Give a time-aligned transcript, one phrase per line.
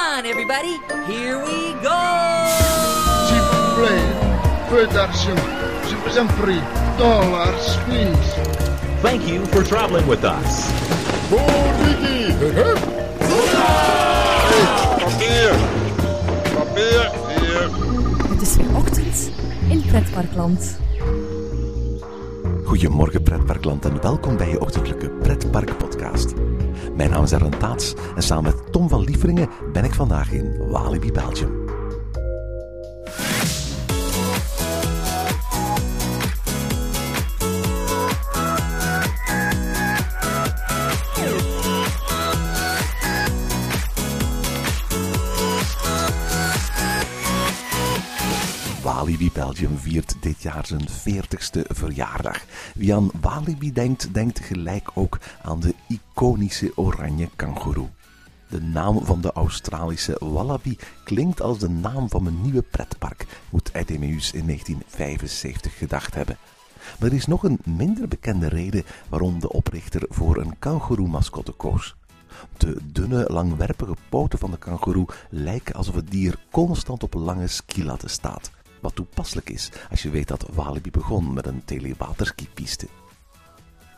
[0.00, 0.80] on, everybody.
[1.06, 2.00] Here we go.
[3.26, 4.08] S'il vous plaît,
[4.70, 5.40] peu d'argent.
[5.88, 6.62] Je vous en prie.
[6.98, 8.34] Dollars, please.
[9.02, 10.70] Thank you for traveling with us.
[15.00, 15.52] Papier!
[16.54, 17.10] Papier!
[17.28, 17.68] Hier!
[18.28, 19.30] Het is weer ochtend
[19.68, 20.79] in Pretparkland.
[22.70, 26.34] Goedemorgen pretparkland en welkom bij je ochtendelijke pretpark podcast.
[26.96, 30.56] Mijn naam is Aaron Taats en samen met Tom van Lieveringen ben ik vandaag in
[30.68, 31.59] Walibi, Belgium.
[49.20, 52.44] Walibi Belgium viert dit jaar zijn 40ste verjaardag.
[52.74, 57.88] Wie aan Walibi denkt, denkt gelijk ook aan de iconische oranje kangoeroe.
[58.48, 63.70] De naam van de Australische wallaby klinkt als de naam van een nieuwe pretpark, moet
[63.74, 66.36] Edemeus in 1975 gedacht hebben.
[66.98, 71.96] Maar er is nog een minder bekende reden waarom de oprichter voor een kangoeroe-mascotte koos.
[72.56, 78.10] De dunne, langwerpige poten van de kangoeroe lijken alsof het dier constant op lange skilatten
[78.10, 78.50] staat.
[78.80, 82.88] Wat toepasselijk is als je weet dat Walibi begon met een telewaterskipiste.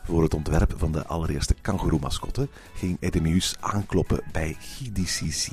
[0.05, 5.47] Voor het ontwerp van de allereerste kangoeroe-mascotte ging Edemeus aankloppen bij Guy DCC,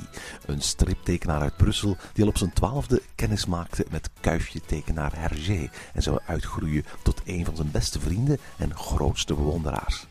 [0.45, 6.01] een striptekenaar uit Brussel die al op zijn twaalfde kennis maakte met kuifje-tekenaar Hergé en
[6.01, 10.07] zou uitgroeien tot een van zijn beste vrienden en grootste bewonderaars.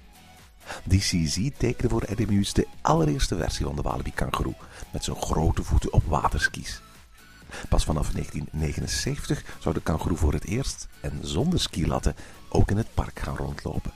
[0.89, 4.55] DCZ tekende voor Edemeus de allereerste versie van de Walibi kangoeroe,
[4.93, 6.81] met zijn grote voeten op waterskis.
[7.69, 12.15] Pas vanaf 1979 zou de kangoeroe voor het eerst, en zonder skilatten,
[12.49, 13.93] ook in het park gaan rondlopen.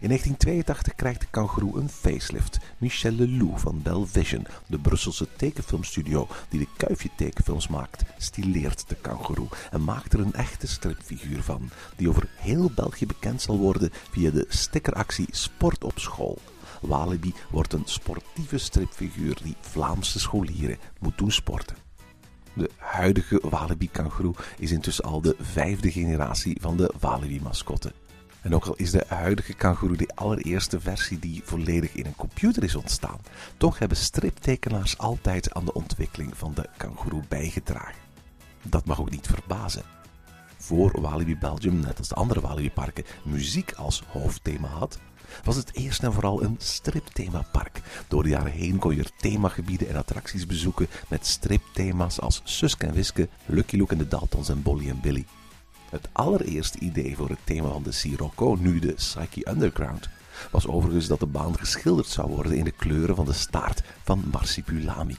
[0.00, 2.58] In 1982 krijgt de kangoeroe een facelift.
[2.78, 8.94] Michel Leloup van Bell Vision, de Brusselse tekenfilmstudio die de kuifje tekenfilms maakt, stileert de
[8.94, 13.90] kangoeroe en maakt er een echte stripfiguur van, die over heel België bekend zal worden
[14.10, 16.38] via de stickeractie Sport op school.
[16.80, 21.89] Walibi wordt een sportieve stripfiguur die Vlaamse scholieren moet doen sporten.
[22.52, 27.92] De huidige Walibi-kangoeroe is intussen al de vijfde generatie van de Walibi-mascotte.
[28.42, 32.64] En ook al is de huidige kangoeroe de allereerste versie die volledig in een computer
[32.64, 33.18] is ontstaan,
[33.56, 37.94] toch hebben striptekenaars altijd aan de ontwikkeling van de kangoeroe bijgedragen.
[38.62, 39.82] Dat mag ook niet verbazen.
[40.56, 44.98] Voor Walibi Belgium, net als de andere Walibi-parken, muziek als hoofdthema had,
[45.44, 47.80] was het eerst en vooral een stripthemapark.
[48.08, 52.86] Door de jaren heen kon je er themagebieden en attracties bezoeken met stripthema's als Suske
[52.86, 55.26] en Wiske, Lucky Luke en de Daltons en Bolly en Billy.
[55.90, 60.08] Het allereerste idee voor het thema van de Sirocco, nu de Psyche Underground,
[60.50, 64.24] was overigens dat de baan geschilderd zou worden in de kleuren van de staart van
[64.32, 65.16] Marsipulami.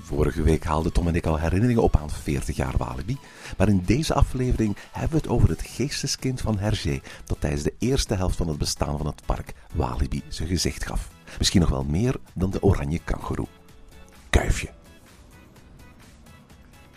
[0.00, 3.18] Vorige week haalden Tom en ik al herinneringen op aan 40 jaar Walibi.
[3.56, 7.74] Maar in deze aflevering hebben we het over het geesteskind van Hergé, dat tijdens de
[7.78, 11.10] eerste helft van het bestaan van het park Walibi zijn gezicht gaf.
[11.38, 13.46] Misschien nog wel meer dan de oranje kangoeroe.
[14.30, 14.68] Kuifje.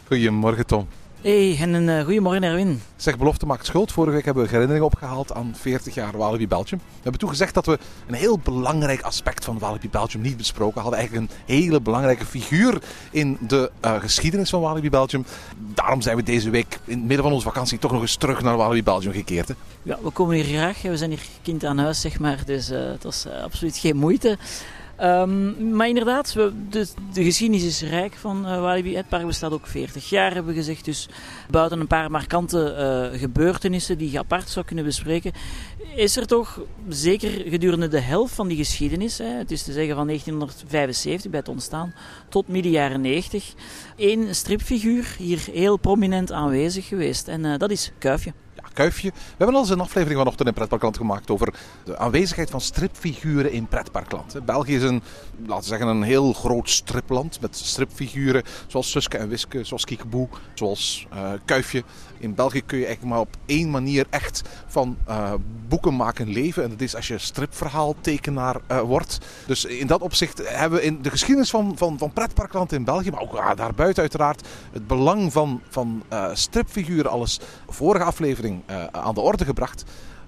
[0.08, 0.88] Goedemorgen Tom.
[1.26, 2.82] Hey, en een uh, goedemorgen Erwin.
[2.96, 3.92] Zeg, belofte maakt schuld.
[3.92, 6.80] Vorige week hebben we herinneringen opgehaald aan 40 jaar Walibi Belgium.
[6.80, 10.82] We hebben toen gezegd dat we een heel belangrijk aspect van Walibi Belgium niet besproken
[10.82, 11.00] hadden.
[11.00, 12.82] Eigenlijk een hele belangrijke figuur
[13.12, 15.26] in de uh, geschiedenis van Walibi Belgium.
[15.58, 18.42] Daarom zijn we deze week in het midden van onze vakantie toch nog eens terug
[18.42, 19.48] naar Walibi Belgium gekeerd.
[19.48, 19.54] Hè?
[19.84, 20.82] Ja, we komen hier graag.
[20.82, 22.40] We zijn hier kind aan huis, zeg maar.
[22.46, 24.38] Dus uh, het was absoluut geen moeite.
[25.02, 28.96] Um, maar inderdaad, we, de, de, geschiedenis is rijk van uh, Walibi.
[28.96, 30.86] Het park bestaat ook 40 jaar, hebben we gezegd.
[30.86, 31.10] Dus
[31.50, 32.76] buiten een paar markante
[33.14, 35.32] uh, gebeurtenissen die je apart zou kunnen bespreken,
[35.96, 39.96] is er toch zeker gedurende de helft van die geschiedenis, hè, het is te zeggen
[39.96, 41.94] van 1975 bij het ontstaan
[42.30, 43.54] tot midden jaren 90,
[43.96, 47.28] één stripfiguur hier heel prominent aanwezig geweest.
[47.28, 48.34] En uh, dat is Kuifje.
[48.76, 49.10] Kuifje.
[49.12, 51.54] We hebben al eens een aflevering vanochtend in Pretparkland gemaakt over
[51.84, 54.46] de aanwezigheid van stripfiguren in Pretparkland.
[54.46, 55.02] België is een,
[55.46, 60.28] laten we zeggen, een heel groot stripland met stripfiguren zoals Suske en Wiske, zoals Kiekeboe,
[60.54, 61.84] zoals uh, Kuifje.
[62.18, 65.34] In België kun je eigenlijk maar op één manier echt van uh,
[65.68, 66.64] boeken maken leven.
[66.64, 69.20] En dat is als je stripverhaaltekenaar uh, wordt.
[69.48, 73.12] Dus in dat opzicht hebben we in de geschiedenis van, van, van pretparkland in België,
[73.12, 76.04] maar ook uh, daarbuiten uiteraard, het belang van, van
[76.34, 79.84] stripfiguren alles vorige aflevering aan de orde gebracht.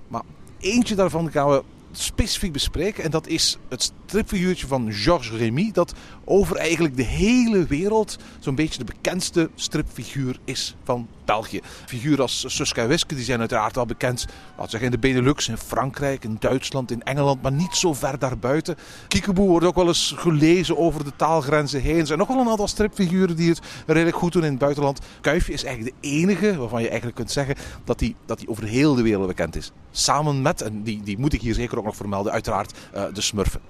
[0.08, 0.22] Maar
[0.60, 1.64] eentje daarvan gaan we
[2.00, 3.04] specifiek bespreken.
[3.04, 5.94] En dat is het stripfiguurtje van Georges Remy dat
[6.26, 11.60] over eigenlijk de hele wereld zo'n beetje de bekendste stripfiguur is van België.
[11.86, 15.48] Figuren als Suske en Wiske die zijn uiteraard wel bekend laten zeggen, in de Benelux,
[15.48, 18.76] in Frankrijk, in Duitsland, in Engeland, maar niet zo ver daarbuiten.
[19.08, 22.00] Kiekeboe wordt ook wel eens gelezen over de taalgrenzen heen.
[22.00, 25.00] Er zijn nog wel een aantal stripfiguren die het redelijk goed doen in het buitenland.
[25.22, 28.64] Kuifje is eigenlijk de enige waarvan je eigenlijk kunt zeggen dat hij dat die over
[28.64, 29.72] heel de wereld bekend is.
[29.92, 33.22] Samen met, en die, die moet ik hier zeker ook nog vermelden, uiteraard uh, de
[33.22, 33.62] Smurfen.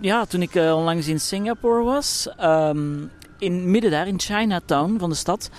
[0.00, 5.10] Ja, toen ik uh, onlangs in Singapore was, um, in midden daar in Chinatown van
[5.10, 5.50] de stad,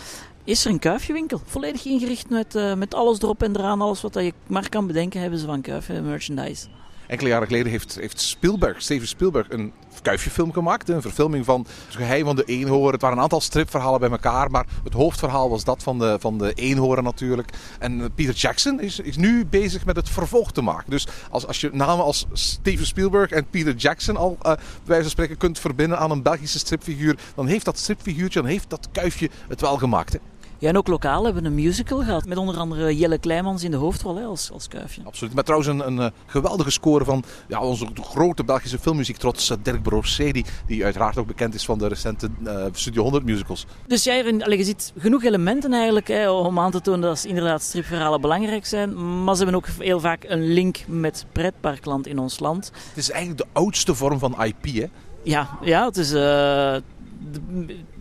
[0.43, 1.41] is er een kuifjewinkel.
[1.45, 5.21] Volledig ingericht met, uh, met alles erop en eraan, alles wat je maar kan bedenken,
[5.21, 6.67] hebben ze van kuifje merchandise.
[7.07, 10.89] Enkele jaren geleden heeft, heeft Spielberg, Steven Spielberg, een kuifjefilm gemaakt.
[10.89, 12.91] Een verfilming van Het geheim van de eenhoorn.
[12.91, 16.37] Het waren een aantal stripverhalen bij elkaar, maar het hoofdverhaal was dat van de, van
[16.37, 17.49] de eenhoorn natuurlijk.
[17.79, 20.89] En eh, Peter Jackson is, is nu bezig met het vervolg te maken.
[20.89, 25.01] Dus als, als je namen als Steven Spielberg en Peter Jackson al uh, bij wijze
[25.01, 28.87] van spreken kunt verbinden aan een Belgische stripfiguur, dan heeft dat stripfiguurtje, dan heeft dat
[28.91, 30.17] kuifje het wel gemaakt.
[30.63, 32.25] Ja, en ook lokaal hebben we een musical gehad.
[32.25, 35.01] Met onder andere Jelle Kleimans in de hoofdrol hè, als, als kuifje.
[35.03, 35.33] Absoluut.
[35.33, 39.57] Met trouwens een, een uh, geweldige score van ja, onze grote Belgische filmmuziek trots uh,
[39.63, 40.31] Dirk Brosé.
[40.31, 43.65] Die, die uiteraard ook bekend is van de recente uh, Studio 100 musicals.
[43.87, 48.21] Dus jij, je ziet genoeg elementen eigenlijk hè, om aan te tonen dat inderdaad stripverhalen
[48.21, 49.23] belangrijk zijn.
[49.23, 52.71] Maar ze hebben ook heel vaak een link met pretparkland in ons land.
[52.87, 54.85] Het is eigenlijk de oudste vorm van IP hè?
[55.23, 56.09] Ja, ja het is...
[56.09, 56.81] De,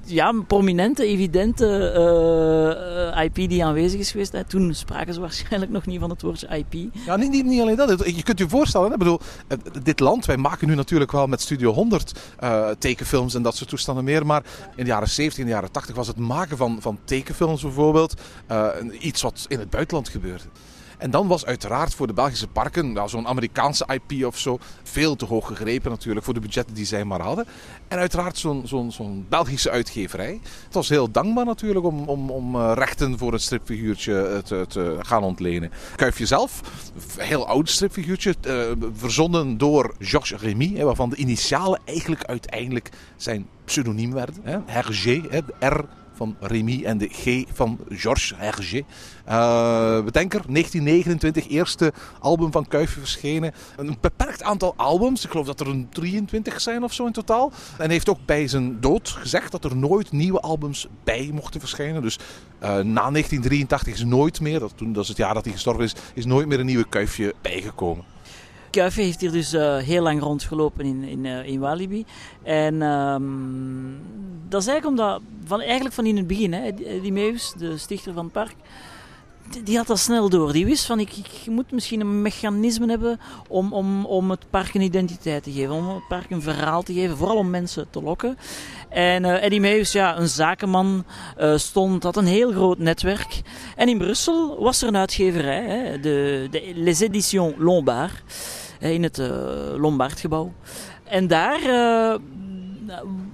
[0.05, 4.35] ja, prominente, evidente uh, uh, IP die aanwezig is geweest.
[4.47, 6.91] Toen spraken ze waarschijnlijk nog niet van het woordje IP.
[7.07, 8.07] Ja, niet, niet, alleen dat.
[8.17, 8.97] Je kunt je voorstellen, hè?
[8.97, 9.21] Bedoel,
[9.83, 13.69] dit land, wij maken nu natuurlijk wel met Studio 100 uh, tekenfilms en dat soort
[13.69, 14.27] toestanden meer.
[14.27, 14.43] Maar
[14.77, 18.21] in de jaren 70, in de jaren 80 was het maken van, van tekenfilms bijvoorbeeld
[18.99, 20.45] iets wat in het buitenland gebeurde.
[21.03, 25.17] En dan was uiteraard voor de Belgische parken, nou, zo'n Amerikaanse IP of zo, veel
[25.17, 27.47] te hoog gegrepen natuurlijk voor de budgetten die zij maar hadden.
[27.89, 28.39] En uiteraard
[28.89, 30.41] zo'n Belgische uitgeverij.
[30.65, 34.97] Het was heel dankbaar natuurlijk om, om, om uh, rechten voor een stripfiguurtje te, te
[35.01, 35.71] gaan ontlenen.
[35.97, 36.61] Kuifje zelf,
[37.17, 38.63] heel oud stripfiguurtje, uh,
[38.93, 44.63] verzonnen door Georges Remy, waarvan de initialen eigenlijk uiteindelijk zijn pseudoniem werden.
[44.67, 45.23] Hergé,
[45.61, 45.85] R
[46.15, 48.83] van Remy en de G van Georges Hergé.
[49.29, 53.53] Uh, bedenker, 1929, eerste album van Kuifje verschenen.
[53.77, 57.53] Een beperkt aantal albums, ik geloof dat er een 23 zijn of zo in totaal.
[57.79, 62.03] En heeft ook bij zijn dood gezegd dat er nooit nieuwe albums bij mochten verschijnen.
[62.03, 65.53] Dus uh, na 1983 is nooit meer, dat, toen, dat is het jaar dat hij
[65.53, 68.12] gestorven is, is nooit meer een nieuwe Kuifje bijgekomen.
[68.73, 72.05] Kuifje heeft hier dus uh, heel lang rondgelopen in, in, uh, in Walibi.
[72.43, 74.01] En um,
[74.49, 78.13] dat is eigenlijk omdat, van, eigenlijk van in het begin, hè, die Meus, de stichter
[78.13, 78.55] van het park,
[79.65, 80.53] die had dat snel door.
[80.53, 84.75] Die wist van ik, ik moet misschien een mechanisme hebben om, om, om het park
[84.75, 85.75] een identiteit te geven.
[85.75, 87.17] Om het park een verhaal te geven.
[87.17, 88.39] Vooral om mensen te lokken.
[88.89, 91.05] En uh, Eddie Meus, ja, een zakenman,
[91.55, 93.43] stond, had een heel groot netwerk.
[93.77, 98.23] En in Brussel was er een uitgeverij, hè, de, de Les Editions Lombard.
[98.91, 99.29] In het uh,
[99.77, 100.53] Lombardgebouw.
[101.05, 101.61] En daar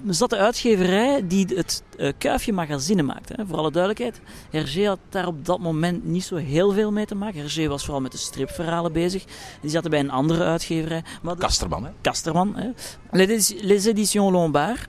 [0.09, 3.33] zat de uitgeverij die het uh, Kuifje magazine maakte.
[3.37, 3.47] Hè.
[3.47, 7.15] Voor alle duidelijkheid, Hergé had daar op dat moment niet zo heel veel mee te
[7.15, 7.41] maken.
[7.41, 9.25] Hergé was vooral met de stripverhalen bezig.
[9.61, 11.03] Die zaten bij een andere uitgeverij.
[11.23, 11.41] Maar de...
[11.41, 11.91] Kasterman, hè?
[12.01, 12.71] Kasterman, hè.
[13.11, 14.87] Les, Les Editions Lombard.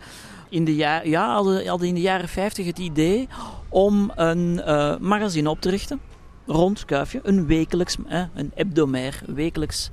[0.49, 3.27] In de ja, ja, hadden, hadden in de jaren 50 het idee
[3.69, 5.99] om een uh, magazine op te richten.
[6.45, 7.19] Rond Kuifje.
[7.23, 9.89] Een wekelijks, eh, een hebdomair, wekelijks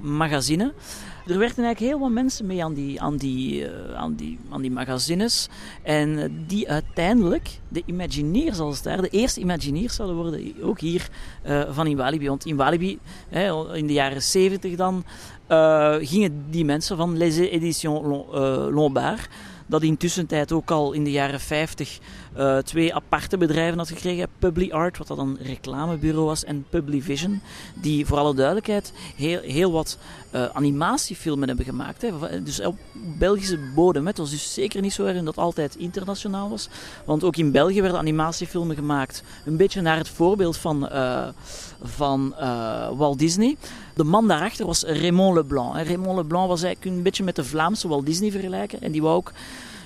[0.00, 0.72] magazine
[1.28, 4.60] er werkten eigenlijk heel wat mensen mee aan die, aan die, uh, aan die, aan
[4.60, 5.48] die magazines.
[5.82, 11.08] En die uiteindelijk de Imagineers als daar, de eerste Imagineers zouden worden, ook hier
[11.46, 12.28] uh, van in Walibi.
[12.28, 12.98] Want in Walibi,
[13.72, 15.04] in de jaren 70 dan,
[16.00, 18.26] gingen die mensen van Les Editions
[18.70, 19.28] Lombard
[19.66, 21.98] dat intussen tijd ook al in de jaren 50
[22.38, 24.28] uh, twee aparte bedrijven had gekregen.
[24.38, 27.40] PubliArt, wat dat een reclamebureau was, en Publivision,
[27.74, 29.98] die voor alle duidelijkheid heel, heel wat
[30.32, 32.02] uh, animatiefilmen hebben gemaakt.
[32.02, 32.42] Hè.
[32.42, 32.76] Dus op
[33.18, 34.06] Belgische bodem.
[34.06, 36.68] Het was dus zeker niet zo erg dat het altijd internationaal was.
[37.04, 39.22] Want ook in België werden animatiefilmen gemaakt.
[39.44, 41.28] Een beetje naar het voorbeeld van, uh,
[41.82, 42.34] van
[42.96, 43.56] Walt Disney.
[43.94, 45.74] De man daarachter was Raymond Leblanc.
[45.74, 48.80] Raymond Leblanc was eigenlijk een beetje met de Vlaamse Walt Disney vergelijken.
[48.80, 49.32] En die wou ook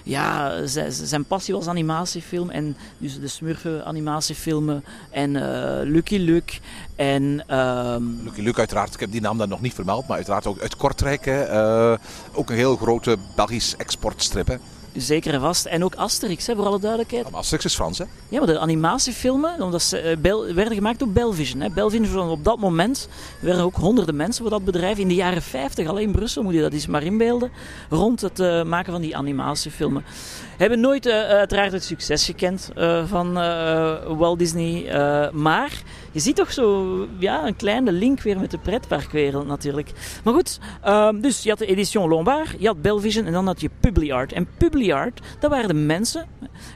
[0.03, 2.51] ja, zijn passie was animatiefilm.
[2.51, 5.43] En dus de Smurfen animatiefilmen en uh,
[5.83, 6.53] Lucky Luke.
[6.97, 8.21] En, um...
[8.23, 10.77] Lucky Luke uiteraard, ik heb die naam dan nog niet vermeld, maar uiteraard ook uit
[10.77, 11.27] Kortrijk.
[11.27, 11.95] Uh,
[12.33, 14.47] ook een heel grote Belgisch exportstrip.
[14.47, 14.57] Hè.
[14.93, 15.65] Dus zeker en vast.
[15.65, 17.31] En ook Asterix, hè, voor alle duidelijkheid.
[17.31, 18.05] Maar Asterix is Frans, hè?
[18.29, 21.61] Ja, maar de animatiefilmen, omdat ze eh, Bel- werden gemaakt door Belvision.
[21.61, 21.71] Hè.
[21.71, 23.09] Belvision op dat moment
[23.41, 24.99] werden ook honderden mensen voor dat bedrijf.
[24.99, 27.51] In de jaren 50, alleen in Brussel, moet je dat eens maar inbeelden.
[27.91, 30.05] Rond het eh, maken van die animatiefilmen.
[30.57, 32.71] Hebben nooit eh, uiteraard het succes gekend
[33.07, 33.33] van
[34.17, 34.91] Walt Disney.
[35.33, 39.93] maar je ziet toch zo ja, een kleine link weer met de pretparkwereld natuurlijk.
[40.25, 43.61] Maar goed, ehm, dus je had de Edition Lombard, je had Belvision en dan had
[43.61, 44.33] je Publiart.
[44.33, 46.27] En Publiart, dat waren de mensen,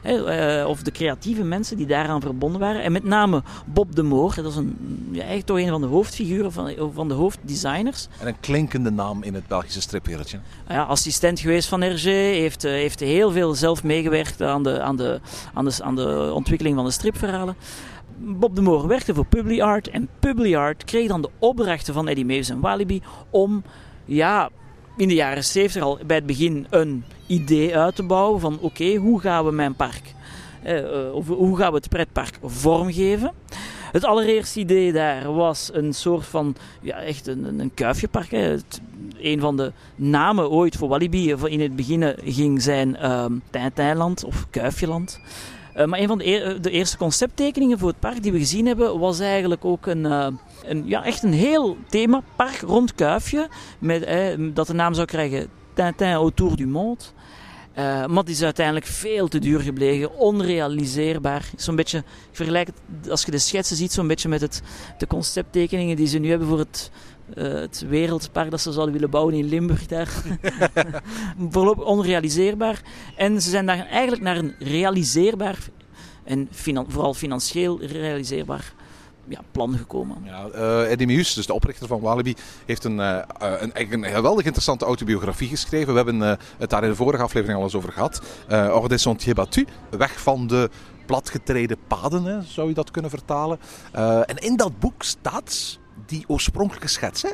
[0.01, 2.83] hè, eh, of de creatieve mensen die daaraan verbonden waren.
[2.83, 5.87] En met name Bob de Moor, dat is een, ja, eigenlijk toch een van de
[5.87, 8.07] hoofdfiguren, van, van de hoofddesigners.
[8.19, 10.39] En een klinkende naam in het Belgische stripwereldje.
[10.67, 14.95] Ja, assistent geweest van Hergé, heeft, eh, heeft heel veel zelf meegewerkt aan de, aan,
[14.95, 15.19] de,
[15.53, 17.55] aan, de, aan de ontwikkeling van de stripverhalen.
[18.19, 22.49] Bob de Moor werkte voor Publiart en Publiart kreeg dan de opdrachten van Eddie Mavis
[22.49, 23.63] en Walibi om
[24.05, 24.49] ja,
[24.97, 28.95] in de jaren 70 al bij het begin een idee uit te bouwen van oké,
[28.95, 30.13] hoe gaan we mijn park,
[30.63, 33.31] eh, eh, of hoe gaan we het pretpark vormgeven.
[33.91, 38.31] Het allereerste idee daar was een soort van, ja, echt een, een, kuifjepark.
[38.31, 38.55] Hè.
[39.17, 42.97] Een van de namen ooit voor Walibi eh, in het begin ging zijn
[43.49, 45.19] Tintijnland of Kuifjeland.
[45.77, 48.65] Eh, maar een van de, eer- de eerste concepttekeningen voor het park die we gezien
[48.65, 50.27] hebben, was eigenlijk ook een, eh,
[50.63, 53.47] een, ja, echt een heel themapark rond Kuifje.
[53.79, 54.19] Met, eh,
[54.53, 57.03] dat de naam zou krijgen Tintin autour du monde.
[57.73, 61.49] Eh, maar het is uiteindelijk veel te duur gebleven, onrealiseerbaar.
[61.55, 64.61] Zo'n beetje, ik vergelijk het, als je de schetsen ziet, zo'n beetje met het,
[64.97, 66.91] de concepttekeningen die ze nu hebben voor het,
[67.35, 70.09] eh, het wereldpark dat ze zouden willen bouwen in Limburg daar.
[71.49, 72.81] Voorlopig onrealiseerbaar.
[73.15, 75.57] En ze zijn daar eigenlijk naar een realiseerbaar
[76.23, 78.73] en finan- vooral financieel realiseerbaar
[79.27, 80.17] ja, plan gekomen.
[80.25, 84.45] Ja, eh, Eddie Meus, dus de oprichter van Walibi, heeft een, eh, een, een geweldig
[84.45, 85.87] interessante autobiografie geschreven.
[85.87, 88.21] We hebben eh, het daar in de vorige aflevering al eens over gehad.
[88.47, 90.69] Eh Hors des sentiers battus, weg van de
[91.05, 93.59] platgetreden paden, hè, zou je dat kunnen vertalen.
[93.91, 97.21] Eh, en in dat boek staat die oorspronkelijke schets.
[97.21, 97.29] Hè?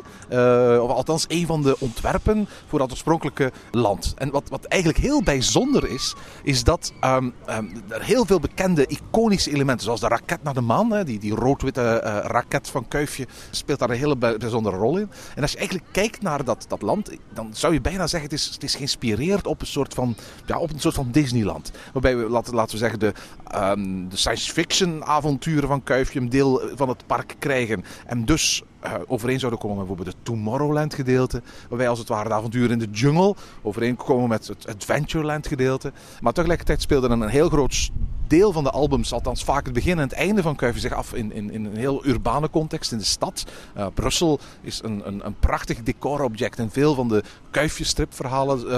[0.76, 4.14] Eh, of althans, een van de ontwerpen voor dat oorspronkelijke land.
[4.18, 8.88] En wat, wat eigenlijk heel bijzonder is, is dat ehm, ehm, er heel veel bekende
[8.88, 12.88] iconische elementen, zoals de raket naar de maan, hè, die, die rood-witte eh, raket van
[12.88, 15.10] Kuifje, speelt daar een hele bij- bijzondere rol in.
[15.36, 18.40] En als je eigenlijk kijkt naar dat, dat land, dan zou je bijna zeggen, het
[18.40, 20.16] is, het is geïnspireerd op een soort van,
[20.46, 21.72] ja, op een soort van Disneyland.
[21.94, 23.14] Waarbij we, laten, laten we zeggen, de,
[23.48, 27.84] ehm, de science fiction avonturen van Kuifje een deel van het park krijgen.
[28.06, 31.42] En dus eh, overeen zouden komen met bijvoorbeeld het Tomorrowland gedeelte.
[31.70, 35.92] Waarbij als het ware de avonturen in de jungle overeenkomen met het Adventureland gedeelte.
[36.22, 37.92] Maar tegelijkertijd speelde een heel groot
[38.28, 41.14] deel van de albums, althans vaak het begin en het einde van Kuifje, zich af
[41.14, 43.44] in, in, in een heel urbane context in de stad.
[43.74, 48.70] Eh, Brussel is een, een, een prachtig decorobject en veel van de Kuifje stripverhalen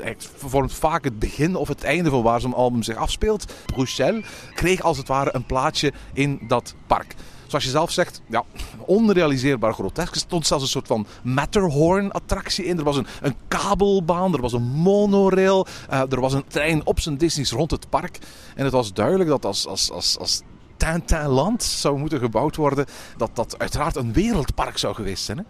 [0.00, 3.52] eh, vormt vaak het begin of het einde van waar zo'n album zich afspeelt.
[3.66, 7.14] Bruxelles kreeg als het ware een plaatsje in dat park.
[7.46, 8.44] Zoals je zelf zegt, ja,
[8.86, 10.14] onrealiseerbaar grotesk.
[10.14, 12.78] Er stond zelfs een soort van Matterhorn-attractie in.
[12.78, 17.00] Er was een, een kabelbaan, er was een monorail, eh, er was een trein op
[17.00, 18.18] zijn Disney's rond het park.
[18.54, 20.42] En het was duidelijk dat als, als, als, als
[20.76, 22.86] Tintinland zou moeten gebouwd worden,
[23.16, 25.38] dat dat uiteraard een wereldpark zou geweest zijn.
[25.38, 25.44] Hè?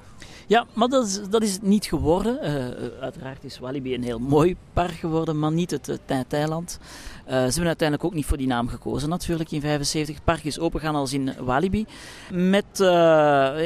[0.49, 2.41] Ja, maar dat is, dat is het niet geworden.
[2.41, 2.55] Eh,
[3.01, 6.79] uiteraard is Walibi een heel mooi park geworden, maar niet het Tintinland.
[6.81, 10.15] Uh, ze hebben uiteindelijk ook niet voor die naam gekozen natuurlijk in 75.
[10.15, 11.87] Het park is opengegaan als in Walibi.
[12.31, 12.65] Met,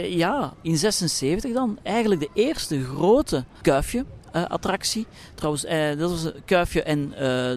[0.08, 5.06] ja, in 76 dan eigenlijk de eerste grote kuifje attractie.
[5.34, 5.64] Trouwens,
[5.98, 7.10] dat was Kuifje en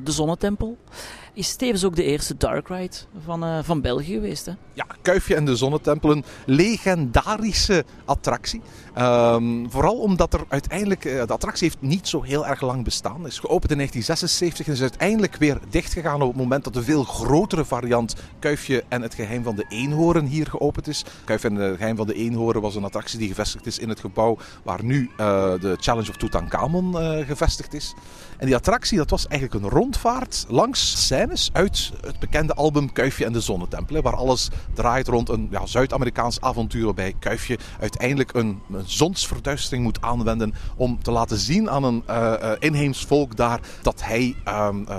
[0.04, 0.78] de Zonnetempel.
[1.36, 4.46] Is tevens ook de eerste dark ride van, uh, van België geweest.
[4.46, 4.52] Hè?
[4.74, 8.62] Ja, Kuifje en de Zonnetempel, een legendarische attractie.
[8.98, 13.28] Um, vooral omdat er uiteindelijk, uh, de attractie heeft niet zo heel erg lang bestaan.
[13.28, 17.04] Is geopend in 1976 en is uiteindelijk weer dichtgegaan op het moment dat de veel
[17.04, 21.06] grotere variant Kuifje en het geheim van de eenhoorn hier geopend is.
[21.24, 24.00] Kuifje en het geheim van de eenhoorn was een attractie die gevestigd is in het
[24.00, 25.18] gebouw waar nu uh,
[25.60, 27.94] de Challenge of Tutankhamon gevestigd is.
[28.38, 33.26] En die attractie, dat was eigenlijk een rondvaart langs scènes uit het bekende album Kuifje
[33.26, 34.02] en de Zonnetempel.
[34.02, 40.02] Waar alles draait rond een ja, Zuid-Amerikaans avontuur waarbij Kuifje uiteindelijk een, een, zonsverduistering moet
[40.02, 44.98] aanwenden om te laten zien aan een uh, inheems volk daar dat hij um, uh,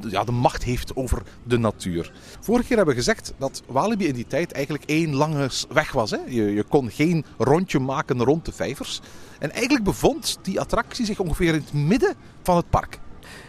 [0.00, 2.12] de, ja, de macht heeft over de natuur.
[2.40, 6.10] Vorige keer hebben we gezegd dat Walibi in die tijd eigenlijk één lange weg was.
[6.10, 6.18] Hè?
[6.26, 9.00] Je, je kon geen rondje maken rond de vijvers.
[9.38, 12.98] En eigenlijk bevond die attractie zich ongeveer in het midden van het park.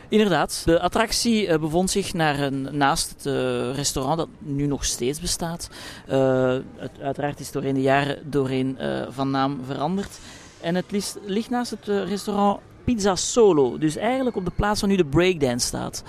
[0.09, 4.85] Inderdaad, de attractie uh, bevond zich naar een, naast het uh, restaurant dat nu nog
[4.85, 5.69] steeds bestaat.
[6.07, 8.77] Het, uiteraard is doorheen de jaren doorheen
[9.09, 10.19] van naam veranderd.
[10.61, 13.77] En het ligt naast het restaurant Pizza Solo.
[13.77, 16.03] Dus eigenlijk op de plaats waar nu de breakdance staat.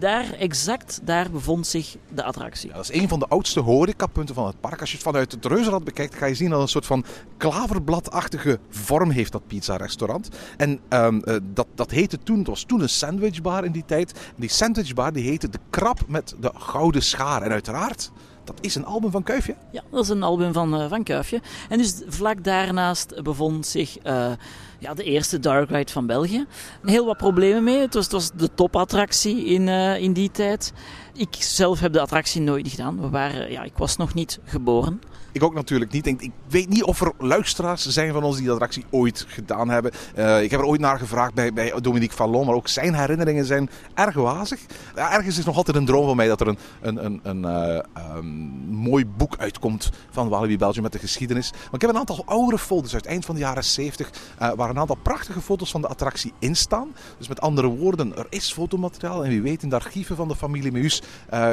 [0.00, 2.72] Daar, exact daar bevond zich de attractie.
[2.72, 4.80] Dat is een van de oudste horecapunten van het park.
[4.80, 7.04] Als je het vanuit het reuzenrad bekijkt, ga je zien dat een soort van
[7.36, 10.28] klaverbladachtige vorm heeft, dat pizza-restaurant.
[10.56, 14.32] En um, uh, dat, dat heette toen, het was toen een sandwichbar in die tijd.
[14.36, 17.42] Die sandwichbar die heette De Krab met de Gouden Schaar.
[17.42, 18.10] En uiteraard,
[18.44, 19.54] dat is een album van Kuifje.
[19.70, 21.40] Ja, dat is een album van, uh, van Kuifje.
[21.68, 24.30] En dus vlak daarnaast bevond zich uh,
[24.78, 26.46] ja, de eerste dark ride van België.
[26.84, 27.78] Heel wat problemen mee.
[27.78, 30.72] Het was, het was de topattractie in, uh, in die tijd.
[31.20, 33.00] Ik zelf heb de attractie nooit gedaan.
[33.00, 35.00] We waren, ja, ik was nog niet geboren.
[35.32, 36.06] Ik ook natuurlijk niet.
[36.06, 39.92] Ik, weet niet of er luisteraars zijn van ons die de attractie ooit gedaan hebben.
[40.18, 43.44] Uh, ik heb er ooit naar gevraagd bij, bij Dominique Fallon, maar ook zijn herinneringen
[43.44, 44.60] zijn erg wazig.
[44.94, 47.42] Ja, ergens is nog altijd een droom van mij dat er een, een, een, een
[47.42, 48.26] uh, um,
[48.68, 51.50] mooi boek uitkomt van Walibi Belgium met de geschiedenis.
[51.52, 54.70] Maar ik heb een aantal oudere foto's uit eind van de jaren 70 uh, waar
[54.70, 56.94] een aantal prachtige foto's van de attractie in staan.
[57.18, 60.36] Dus met andere woorden, er is fotomateriaal en wie weet in de archieven van de
[60.36, 61.02] familie Meus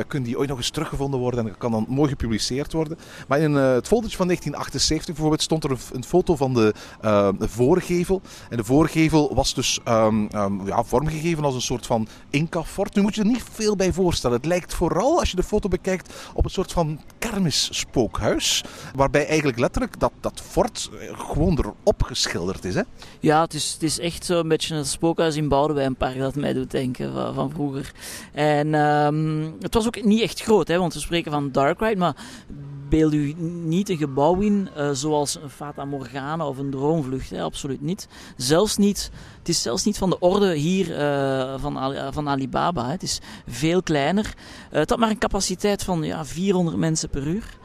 [0.08, 2.98] kunnen die ooit nog eens teruggevonden worden en kan dan mooi gepubliceerd worden.
[3.28, 6.74] Maar in het foldertje van 1978 bijvoorbeeld stond er een, foto van de,
[7.06, 8.22] uh, de, voorgevel.
[8.50, 12.96] En de voorgevel was dus um, um, ja, vormgegeven als een soort van Inca-fort.
[12.96, 14.38] Nu moet je er niet veel bij voorstellen.
[14.38, 18.64] Het lijkt vooral, als je de foto bekijkt, op een soort van kermisspookhuis.
[18.96, 22.76] Waarbij eigenlijk letterlijk dat, dat fort gewoon erop geschilderd is.
[22.76, 22.82] Hè?
[23.20, 26.72] Ja, het is, het is echt zo'n beetje een spookhuis in Boudewijnpark dat mij doet
[26.72, 27.92] denken van, van vroeger.
[28.34, 31.96] En um, het was ook niet echt groot, hè, want we spreken van Dark Ride,
[31.96, 32.15] maar
[32.89, 37.29] beeld u niet een gebouw in uh, zoals een Fata Morgana of een droomvlucht.
[37.29, 37.41] Hè?
[37.41, 38.08] Absoluut niet.
[38.38, 39.12] Zelfs niet.
[39.39, 42.86] Het is zelfs niet van de orde hier uh, van, van Alibaba.
[42.86, 42.91] Hè?
[42.91, 44.25] Het is veel kleiner.
[44.25, 47.58] Uh, het had maar een capaciteit van ja, 400 mensen per uur.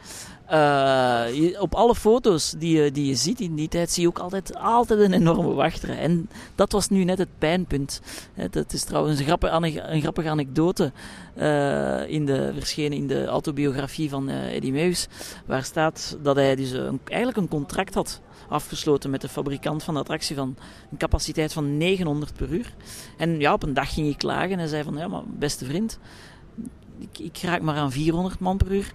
[0.47, 4.55] Je, op alle foto's die je, die ziet in die tijd zie je ook altijd,
[4.55, 5.97] altijd een enorme wachtrij.
[5.97, 8.01] En dat was nu net het pijnpunt.
[8.49, 10.91] Dat is trouwens een grappige, grappige anekdote
[11.37, 15.07] uh, in de, verschenen in de autobiografie van uh, Eddie Meus.
[15.45, 16.73] Waar staat dat hij dus
[17.03, 20.55] eigenlijk een contract had afgesloten met de fabrikant van de attractie van
[20.91, 22.73] een capaciteit van 900 per uur.
[23.17, 25.99] En ja, op een dag ging hij klagen en zei van ja, maar beste vriend,
[26.99, 28.91] ik, ik raak maar aan 400 man per uur.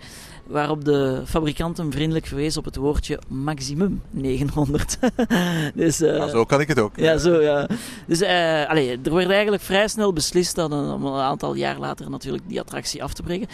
[0.49, 4.99] Waarop de fabrikant hem vriendelijk verwees op het woordje maximum 900.
[5.75, 6.97] dus, uh, ja, zo kan ik het ook.
[6.97, 7.69] Ja, zo ja.
[8.07, 11.79] Dus uh, allee, er werd eigenlijk vrij snel beslist dat een, om een aantal jaar
[11.79, 13.49] later natuurlijk die attractie af te breken.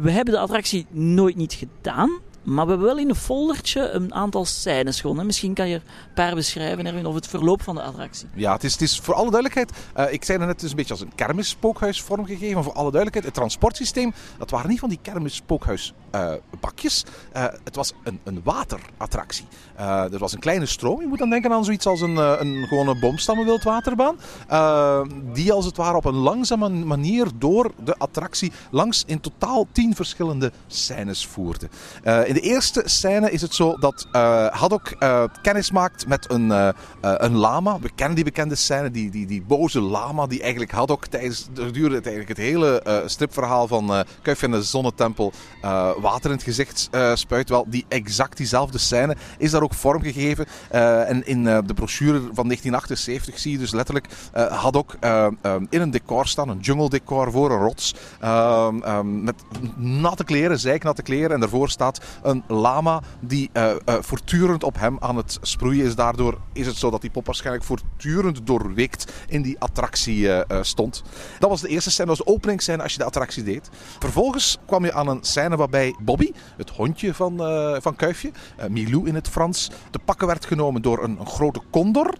[0.00, 2.10] We hebben de attractie nooit niet gedaan.
[2.44, 5.26] Maar we hebben wel in een foldertje een aantal scènes gewoon.
[5.26, 5.82] Misschien kan je een
[6.14, 8.28] paar beschrijven, Erwin, of het verloop van de attractie.
[8.34, 9.72] Ja, het is, het is voor alle duidelijkheid.
[9.96, 12.54] Uh, ik zei net, het is een beetje als een kermisspookhuis vormgegeven.
[12.54, 17.04] Maar voor alle duidelijkheid, het transportsysteem, dat waren niet van die kermisspookhuisbakjes.
[17.36, 19.44] Uh, uh, het was een, een waterattractie.
[19.76, 21.00] er was een kleine stroom.
[21.00, 24.16] Je moet dan denken aan zoiets als een, een gewone boomstammenwildwaterbaan.
[25.32, 29.94] die als het ware op een langzame manier door de attractie langs in totaal tien
[29.94, 31.68] verschillende scènes voerde.
[32.34, 36.46] In de eerste scène is het zo dat uh, Haddock uh, kennis maakt met een,
[36.46, 36.68] uh,
[37.00, 37.78] een lama.
[37.80, 42.10] We kennen die bekende scène, die, die, die boze lama die eigenlijk Haddock tijdens gedurende
[42.10, 44.00] het, het hele stripverhaal van uh,
[44.42, 45.32] en de Zonnetempel
[46.00, 47.48] water in het gezicht spuit.
[47.48, 50.46] Wel, die exact diezelfde scène is daar ook vormgegeven.
[50.70, 54.96] en in de brochure van 1978 zie je dus letterlijk Haddock
[55.68, 57.94] in een decor staan, een jungle decor voor een rots.
[59.04, 59.42] met
[59.76, 61.30] natte kleren, zeiknatte kleren.
[61.30, 65.94] En daarvoor staat een lama die uh, voortdurend op hem aan het sproeien is.
[65.94, 71.02] Daardoor is het zo dat die pop waarschijnlijk voortdurend doorweekt in die attractie uh, stond.
[71.38, 73.70] Dat was de eerste scène, dat was de openingsscène als je de attractie deed.
[73.98, 77.36] Vervolgens kwam je aan een scène waarbij Bobby, het hondje van,
[77.82, 78.30] van Kuifje,
[78.68, 82.14] Milou in het Frans, te pakken werd genomen door een, een grote condor.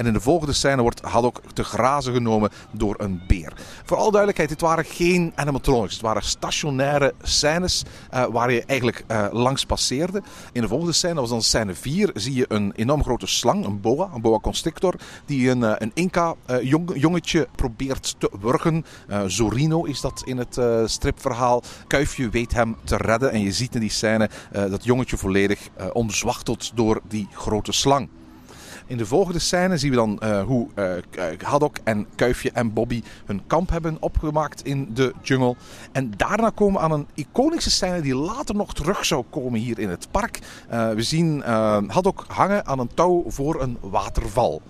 [0.00, 3.52] En in de volgende scène wordt Haddock te grazen genomen door een beer.
[3.84, 5.92] Voor alle duidelijkheid, dit waren geen animatronics.
[5.92, 7.84] Het waren stationaire scènes
[8.14, 10.22] uh, waar je eigenlijk uh, langs passeerde.
[10.52, 13.64] In de volgende scène, dat was dan scène 4, zie je een enorm grote slang,
[13.64, 14.94] een boa, een boa constrictor,
[15.26, 18.84] die een, uh, een Inca jong, jongetje probeert te wurgen.
[19.26, 20.60] Zorino is dat in het
[20.90, 21.62] stripverhaal.
[21.86, 26.72] Kuifje weet hem te redden en je ziet in die scène dat jongetje volledig omzwachtelt
[26.74, 28.08] door die grote slang.
[28.90, 30.92] In de volgende scène zien we dan uh, hoe uh,
[31.42, 35.56] Haddock en Kuifje en Bobby hun kamp hebben opgemaakt in de jungle.
[35.92, 39.78] En daarna komen we aan een iconische scène die later nog terug zou komen hier
[39.78, 40.38] in het park.
[40.68, 41.42] We zien
[41.86, 44.62] Haddock hangen aan een touw voor een waterval.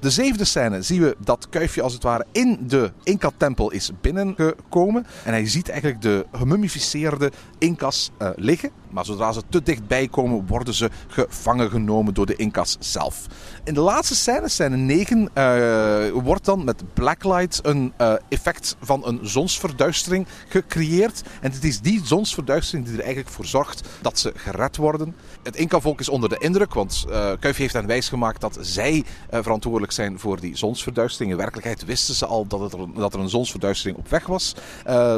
[0.00, 5.06] De zevende scène zien we dat Kuifje als het ware in de Inca-tempel is binnengekomen.
[5.24, 7.32] En hij ziet eigenlijk de gemummificeerde
[7.64, 8.70] Incas uh, liggen.
[8.90, 13.26] Maar zodra ze te dichtbij komen, worden ze gevangen genomen door de Incas zelf.
[13.64, 19.06] In de laatste scène, scène 9, uh, wordt dan met blacklight een uh, effect van
[19.06, 21.22] een zonsverduistering gecreëerd.
[21.40, 25.16] En het is die zonsverduistering die er eigenlijk voor zorgt dat ze gered worden.
[25.42, 29.92] Het Inca-volk is onder de indruk, want uh, Kuif heeft hen wijsgemaakt dat zij verantwoordelijk
[29.92, 31.32] zijn voor die zonsverduistering.
[31.32, 34.54] In werkelijkheid wisten ze al dat, er, dat er een zonsverduistering op weg was.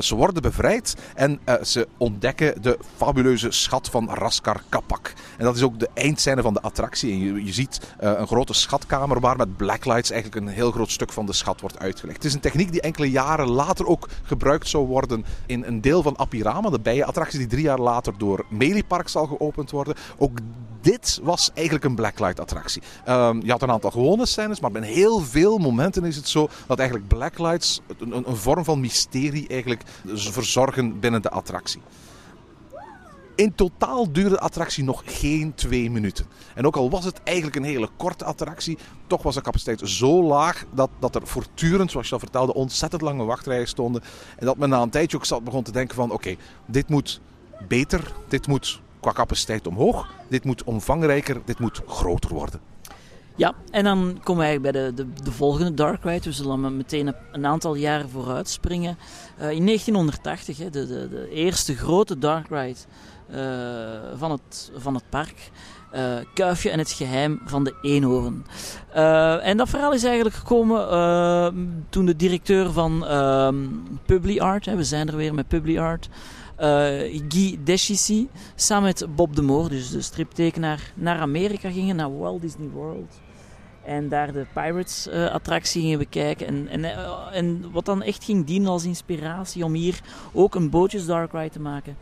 [0.00, 5.12] ze worden bevrijd en ze ontdekken de fabuleuze schat van Raskar Kapak.
[5.38, 7.12] En dat is ook de eindscène van de attractie.
[7.12, 11.26] En je, ziet een grote schatkamer waar met blacklights eigenlijk een heel groot stuk van
[11.26, 12.16] de schat wordt uitgelegd.
[12.16, 16.02] Het is een techniek die enkele jaren later ook gebruikt zou worden in een deel
[16.02, 19.94] van Apirama, de bijenattractie die drie jaar later door Meliepark zal geopend worden.
[20.18, 20.38] Ook
[20.80, 22.82] dit was eigenlijk een blacklight attractie.
[23.08, 26.48] Um, je had een aantal gewone scènes, maar bij heel veel momenten is het zo
[26.66, 29.82] dat eigenlijk blacklights een, een vorm van mysterie eigenlijk
[30.14, 31.80] verzorgen binnen de attractie.
[33.36, 36.26] In totaal duurde de attractie nog geen twee minuten.
[36.54, 40.22] En ook al was het eigenlijk een hele korte attractie, toch was de capaciteit zo
[40.22, 44.02] laag dat, dat er voortdurend, zoals je al vertelde, ontzettend lange wachtrijen stonden.
[44.36, 47.20] En dat men na een tijdje ook zat begon te denken van oké, dit moet
[47.68, 52.60] beter, dit moet qua capaciteit omhoog, dit moet omvangrijker, dit moet groter worden.
[53.36, 56.24] Ja, en dan komen we eigenlijk bij de, de, de volgende Dark Ride.
[56.24, 58.98] We zullen meteen een, aantal jaren vooruit springen.
[59.40, 62.78] Uh, in 1980, hè, de, de, de eerste grote Dark Ride
[64.16, 65.50] van, het, van het park.
[65.94, 68.46] Uh, Kuifje en het geheim van de eenhoorn.
[68.96, 73.04] Uh, en dat verhaal is eigenlijk gekomen toen de directeur van
[74.06, 76.08] PubliArt, hè, we zijn er weer met PubliArt,
[77.28, 82.40] Guy Deschici, samen met Bob de Moor, dus de striptekenaar, naar Amerika gingen, naar Walt
[82.40, 83.20] Disney World.
[83.84, 86.46] En daar de Pirates-attractie gingen bekijken.
[86.46, 86.84] En, en,
[87.32, 90.00] en wat dan echt ging dienen als inspiratie om hier
[90.32, 91.96] ook een bootjes dark ride te maken.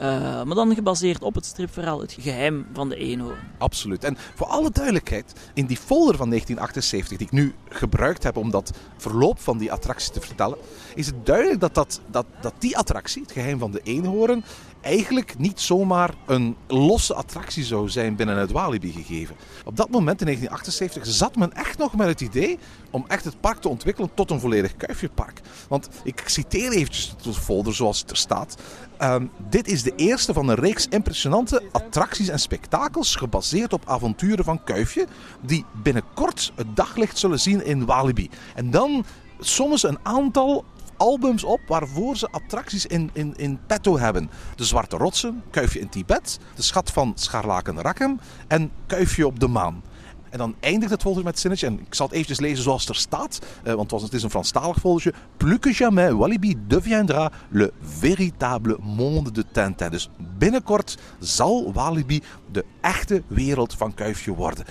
[0.00, 0.06] Uh,
[0.42, 3.38] maar dan gebaseerd op het stripverhaal Het Geheim van de Eenhoorn.
[3.58, 4.04] Absoluut.
[4.04, 8.50] En voor alle duidelijkheid, in die folder van 1978, die ik nu gebruikt heb om
[8.50, 10.58] dat verloop van die attractie te vertellen,
[10.94, 14.44] is het duidelijk dat, dat, dat, dat die attractie, Het Geheim van de Eenhoorn,
[14.80, 19.36] eigenlijk niet zomaar een losse attractie zou zijn binnen het Walibi gegeven.
[19.64, 22.58] Op dat moment in 1978 zat men echt nog met het idee
[22.90, 25.40] om echt het park te ontwikkelen tot een volledig kuifjepark.
[25.68, 28.56] Want ik citeer eventjes de folder zoals het er staat.
[29.02, 34.44] Um, dit is de eerste van een reeks impressionante attracties en spektakels gebaseerd op avonturen
[34.44, 35.06] van Kuifje,
[35.40, 38.30] die binnenkort het daglicht zullen zien in Walibi.
[38.54, 39.04] En dan
[39.40, 40.64] soms een aantal
[41.00, 44.30] albums op waarvoor ze attracties in, in, in petto hebben.
[44.56, 49.48] De Zwarte Rotsen, Kuifje in Tibet, De Schat van Scharlaken Rakhem en Kuifje op de
[49.48, 49.82] Maan.
[50.30, 52.80] En dan eindigt het folder met het zinnetje, en ik zal het eventjes lezen zoals
[52.80, 55.12] het er staat, eh, want het is een Franstalig foldertje.
[55.36, 59.90] Plus que jamais Walibi deviendra le véritable monde de Tintin.
[59.90, 64.64] Dus binnenkort zal Walibi de echte wereld van Kuifje worden.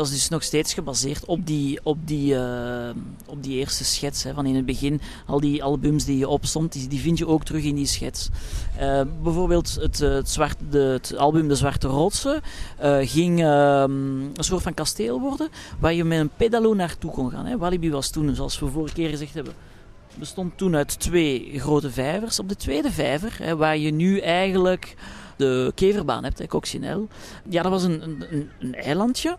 [0.00, 2.90] Dat is dus nog steeds gebaseerd op die, op die, uh,
[3.26, 4.22] op die eerste schets.
[4.22, 7.26] Hè, van in het begin, al die albums die je opstond, die, die vind je
[7.26, 8.28] ook terug in die schets.
[8.80, 12.42] Uh, bijvoorbeeld het, eh, het, de, het album De Zwarte Rotsen
[13.00, 17.46] ging ehm, een soort van kasteel worden, waar je met een pedalo naartoe kon gaan.
[17.46, 17.58] Hè.
[17.58, 19.54] Walibi was toen, zoals we vorige keer gezegd hebben,
[20.14, 22.38] bestond toen uit twee grote vijvers.
[22.38, 24.94] Op de tweede vijver, hè, waar je nu eigenlijk
[25.36, 27.06] de keverbaan hebt, hè, Coccinelle.
[27.48, 29.36] Ja, dat was een, een, een eilandje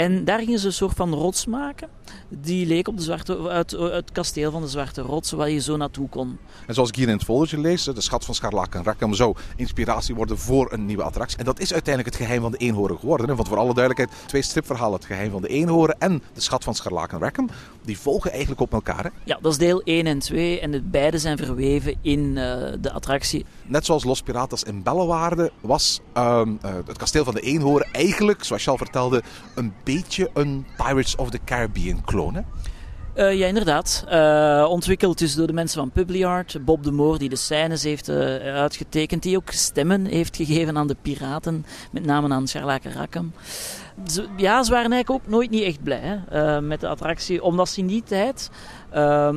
[0.00, 1.88] en daar gingen ze een soort van rots maken.
[2.28, 5.76] Die leek op de zwarte, uit, het kasteel van de Zwarte Rots, waar je zo
[5.76, 6.38] naartoe kon.
[6.66, 9.36] En zoals ik hier in het foldertje lees, de schat van Scharlak en Rakam zou
[9.56, 11.38] inspiratie worden voor een nieuwe attractie.
[11.38, 13.36] En dat is uiteindelijk het geheim van de eenhoorn geworden.
[13.36, 16.74] Want voor alle duidelijkheid, twee stripverhalen, het geheim van de eenhoorn en de schat van
[16.74, 17.48] Scharlak en
[17.84, 19.04] die volgen eigenlijk op elkaar.
[19.04, 19.10] Hè?
[19.24, 22.34] Ja, dat is deel 1 en 2 en de beide zijn verweven in uh,
[22.80, 23.44] de attractie.
[23.66, 28.44] Net zoals Los Piratas in Bellewaarde was uh, uh, het kasteel van de eenhoorn eigenlijk,
[28.44, 29.22] zoals je al vertelde,
[29.54, 32.44] een beetje een Pirates of the Caribbean clone.
[33.14, 34.04] Uh, ja, inderdaad.
[34.08, 36.64] Uh, ontwikkeld dus door de mensen van Publiart.
[36.64, 39.22] Bob de Moor, die de scènes heeft uh, uitgetekend.
[39.22, 41.66] Die ook stemmen heeft gegeven aan de piraten.
[41.92, 43.32] Met name aan Charlake Rackham.
[44.36, 47.42] Ja, ze waren eigenlijk ook nooit niet echt blij hè, met de attractie.
[47.42, 48.50] Omdat ze in die tijd...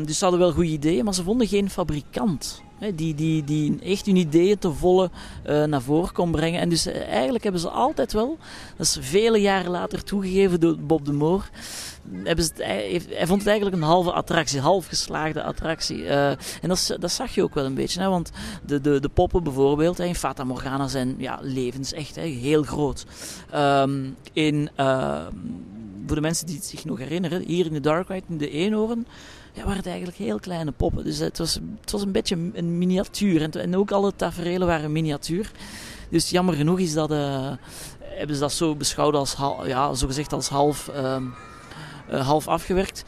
[0.06, 2.64] Dus ze hadden wel goede ideeën, maar ze vonden geen fabrikant.
[2.96, 5.10] Die, die, die echt hun ideeën te volle
[5.50, 6.60] uh, naar voren kon brengen.
[6.60, 8.38] En dus eigenlijk hebben ze altijd wel,
[8.78, 11.50] dat is vele jaren later toegegeven door Bob de Moor,
[12.24, 15.98] hebben ze hij, vond het eigenlijk een halve attractie, half geslaagde attractie.
[15.98, 18.32] Uh, en dat, dat, zag je ook wel een beetje, hè, want
[18.66, 23.06] de, de, de poppen bijvoorbeeld hè, in Fata Morgana zijn ja, levensecht, hè, heel groot.
[23.56, 25.26] Um, in, uh,
[26.06, 28.50] voor de mensen die het zich nog herinneren, hier in de Dark Ride, in de
[28.50, 29.08] Eenhoorn,
[29.54, 31.04] ja, waren het eigenlijk heel kleine poppen.
[31.04, 33.42] Dus het was, het was een beetje een miniatuur.
[33.42, 35.52] En, en ook alle tafereelen waren miniatuur.
[36.10, 37.52] Dus jammer genoeg is dat, uh,
[38.00, 39.36] hebben ze dat zo beschouwd als,
[39.66, 41.18] ja, zo gezegd als half, uh,
[42.28, 43.04] half afgewerkt.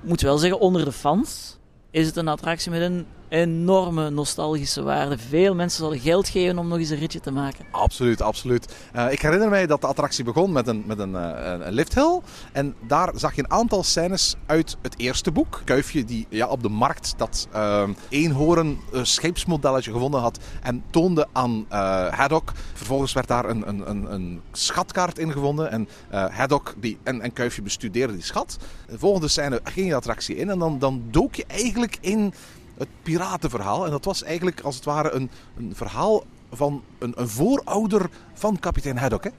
[0.00, 1.58] Moet wel zeggen, onder de fans
[1.90, 5.18] is het een attractie met een enorme nostalgische waarde.
[5.18, 7.64] Veel mensen zullen geld geven om nog eens een ritje te maken.
[7.70, 8.74] Absoluut, absoluut.
[8.96, 12.20] Uh, ik herinner mij dat de attractie begon met een, met een, uh, een lifthill.
[12.52, 15.60] En daar zag je een aantal scènes uit het eerste boek.
[15.64, 21.66] Kuifje die ja, op de markt dat uh, eenhoorn scheepsmodelletje gevonden had en toonde aan
[22.10, 22.52] Haddock.
[22.74, 25.70] Vervolgens werd daar een, een, een, een schatkaart in gevonden.
[25.70, 28.56] En Haddock die, en, en Kuifje bestudeerden die schat.
[28.86, 32.34] De volgende scène ging je de attractie in en dan, dan dook je eigenlijk in
[32.82, 33.84] het piratenverhaal.
[33.84, 38.58] En dat was eigenlijk als het ware een, een verhaal van een, een voorouder van
[38.58, 39.24] kapitein Haddock.
[39.24, 39.30] Hè?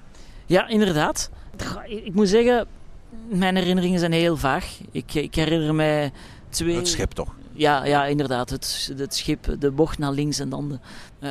[0.45, 1.29] Ja, inderdaad.
[1.85, 2.67] Ik moet zeggen,
[3.27, 4.79] mijn herinneringen zijn heel vaag.
[4.91, 6.11] Ik, ik herinner mij
[6.49, 6.75] twee...
[6.75, 7.35] Het schip toch?
[7.53, 8.49] Ja, ja inderdaad.
[8.49, 10.79] Het, het schip, de bocht naar links en dan de,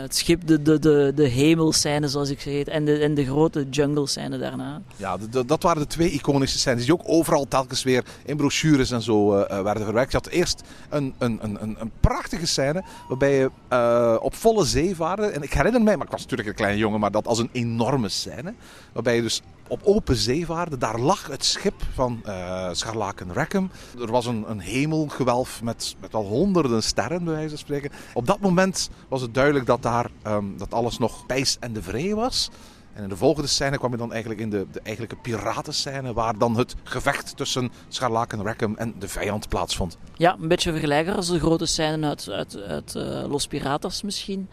[0.00, 2.62] het schip, de, de, de, de hemelscène zoals ik zei.
[2.62, 4.82] En de, en de grote jungle scène daarna.
[4.96, 9.02] Ja, dat waren de twee iconische scènes die ook overal telkens weer in brochures en
[9.02, 10.12] zo uh, werden verwerkt.
[10.12, 14.96] Je had eerst een, een, een, een, prachtige scène waarbij je op volle zee.
[15.04, 17.50] En ik herinner mij, maar ik was natuurlijk een kleine jongen, maar dat als een
[17.52, 18.54] enorme scène.
[18.92, 20.46] Waarbij je dus op open zee.
[20.78, 23.70] Daar lag het schip van uh, Scharlaken Rackham.
[24.00, 27.90] Er was een, een hemelgewelf met, met al honderden sterren, bij wijze van spreken.
[28.14, 31.82] Op dat moment was het duidelijk dat daar um, dat alles nog pijs en de
[31.82, 32.50] vree was.
[32.92, 36.38] En in de volgende scène kwam je dan eigenlijk in de, de eigenlijke piratenscène, waar
[36.38, 39.98] dan het gevecht tussen Scharlaken Rackham en de vijand plaatsvond.
[40.16, 44.48] Ja, een beetje vergelijkbaar als de grote scène uit, uit, uit uh, Los Piratas misschien.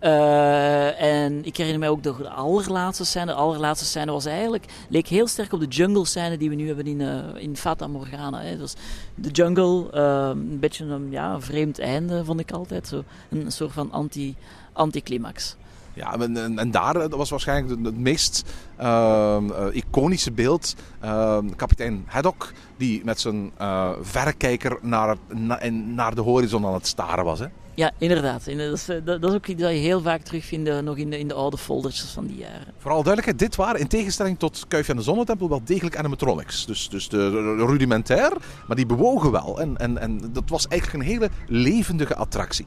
[0.00, 3.26] Uh, en ik herinner mij ook de allerlaatste scène.
[3.26, 6.66] De allerlaatste scène was eigenlijk, leek heel sterk op de jungle scène die we nu
[6.66, 8.40] hebben in, uh, in Fata Morgana.
[8.40, 8.56] Hè.
[8.58, 8.74] Dus
[9.14, 12.86] de jungle, uh, een beetje een, ja, vreemd einde vond ik altijd.
[12.86, 14.36] Zo, een soort van anti,
[14.72, 15.56] anticlimax.
[15.94, 18.44] Ja, en, en, daar was waarschijnlijk het meest
[18.80, 19.38] uh,
[19.72, 20.74] iconische beeld.
[21.04, 23.52] Uh, kapitein Haddock, die met zijn
[24.00, 27.38] verrekijker naar, na, naar de horizon aan het staren was.
[27.38, 27.46] Hè?
[27.78, 28.44] Ja, inderdaad.
[28.44, 31.28] Dat is, dat is ook iets dat je heel vaak terugvindt nog in de, in
[31.28, 32.74] de oude folders van die jaren.
[32.78, 36.66] Vooral duidelijkheid, dit waren in tegenstelling tot Kuifje en de Zonnetempel wel degelijk animatronics.
[36.66, 37.30] Dus, dus de,
[37.66, 38.32] rudimentair,
[38.66, 39.60] maar die bewogen wel.
[39.60, 42.66] En, en, en dat was eigenlijk een hele levendige attractie.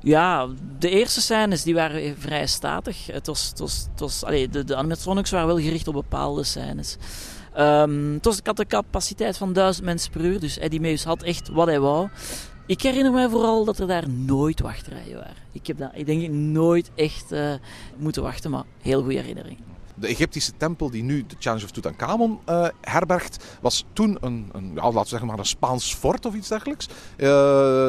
[0.00, 3.06] Ja, de eerste scènes die waren vrij statig.
[3.06, 6.44] Het was, het was, het was, allee, de, de animatronics waren wel gericht op bepaalde
[6.44, 6.96] scènes.
[7.58, 11.04] Um, het was, ik had de capaciteit van duizend mensen per uur, dus Eddie Meus
[11.04, 12.08] had echt wat hij wou.
[12.70, 15.42] Ik herinner mij vooral dat er daar nooit wachtrijen waren.
[15.52, 17.54] Ik heb daar, ik denk nooit echt uh,
[17.96, 19.58] moeten wachten, maar heel goede herinnering
[20.00, 24.72] de Egyptische tempel die nu de Challenge of Tutankhamon uh, herbergt, was toen een, een
[24.74, 26.86] ja, zeggen maar een Spaans fort of iets dergelijks.
[26.86, 27.26] Uh,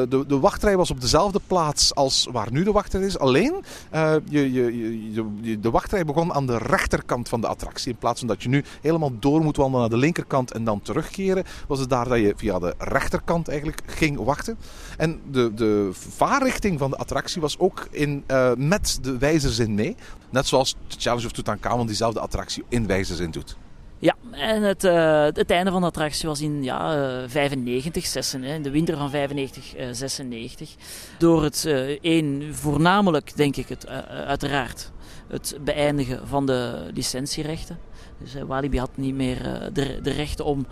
[0.08, 3.18] de, de wachtrij was op dezelfde plaats als waar nu de wachtrij is.
[3.18, 7.92] Alleen, uh, je, je, je, de wachtrij begon aan de rechterkant van de attractie.
[7.92, 10.82] In plaats van dat je nu helemaal door moet wandelen naar de linkerkant en dan
[10.82, 14.58] terugkeren, was het daar dat je via de rechterkant eigenlijk ging wachten.
[14.96, 18.24] En de, de vaarrichting van de attractie was ook in,
[18.56, 19.96] met de wijzerzin mee.
[20.30, 23.56] Net zoals de Challenge of Tutankhamon diezelfde attractie in wijze doet.
[23.98, 28.56] Ja, en het, uh, het einde van de attractie was in ja, uh, 95, 96,
[28.56, 30.74] in de winter van 95, uh, 96.
[31.18, 31.66] Door het,
[32.00, 33.86] één, voornamelijk denk ik het,
[34.26, 34.90] uiteraard,
[35.28, 37.78] het beëindigen van de licentierechten.
[38.18, 40.66] Dus Walibi had niet meer de, de rechten om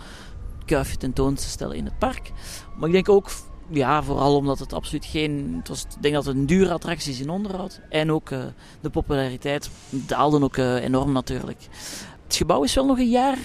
[0.65, 2.33] kuifje tentoon te stellen in het park.
[2.77, 3.31] Maar ik denk ook
[3.71, 5.55] ja, vooral omdat het absoluut geen.
[5.59, 7.81] Het was, ik denk dat het een dure attractie is in onderhoud.
[7.89, 8.39] En ook uh,
[8.81, 11.69] de populariteit daalde ook uh, enorm natuurlijk.
[12.25, 13.39] Het gebouw is wel nog een jaar,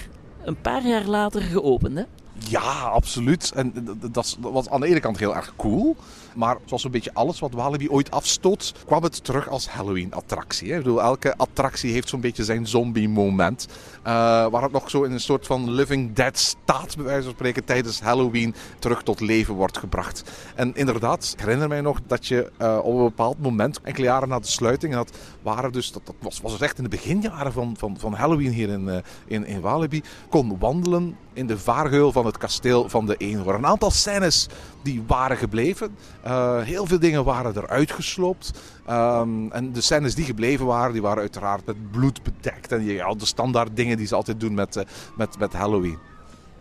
[0.44, 1.96] een paar jaar later geopend.
[1.96, 2.04] Hè?
[2.38, 3.52] Ja, absoluut.
[3.54, 5.96] En dat was aan de ene kant heel erg cool.
[6.36, 10.68] Maar zoals een beetje alles wat Walibi ooit afstoot, kwam het terug als Halloween-attractie.
[10.68, 13.66] Ik bedoel, elke attractie heeft zo'n beetje zijn zombie-moment.
[13.98, 14.12] Uh,
[14.46, 17.64] waar het nog zo in een soort van living dead staat, bij wijze van spreken,
[17.64, 20.30] tijdens Halloween terug tot leven wordt gebracht.
[20.54, 24.28] En inderdaad, ik herinner mij nog dat je uh, op een bepaald moment, enkele jaren
[24.28, 27.74] na de sluiting, dat, waren dus, dat, dat was, was echt in de beginjaren van,
[27.78, 28.96] van, van Halloween hier in, uh,
[29.26, 33.56] in, in Walibi, kon wandelen in de vaargeul van het kasteel van de Eenhoorn.
[33.56, 34.48] Een aantal scènes
[34.86, 35.96] die waren gebleven.
[36.26, 38.50] Uh, heel veel dingen waren eruit gesloopt.
[38.90, 42.72] Um, en de scènes die gebleven waren, die waren uiteraard met bloed bedekt.
[42.72, 44.82] En ja, de standaard dingen die ze altijd doen met, uh,
[45.16, 45.98] met, met Halloween.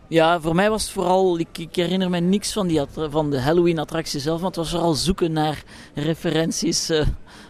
[0.07, 4.19] Ja, voor mij was het vooral, ik, herinner me niks van, die, van de Halloween-attractie
[4.19, 7.05] zelf, maar het was vooral zoeken naar referenties uh,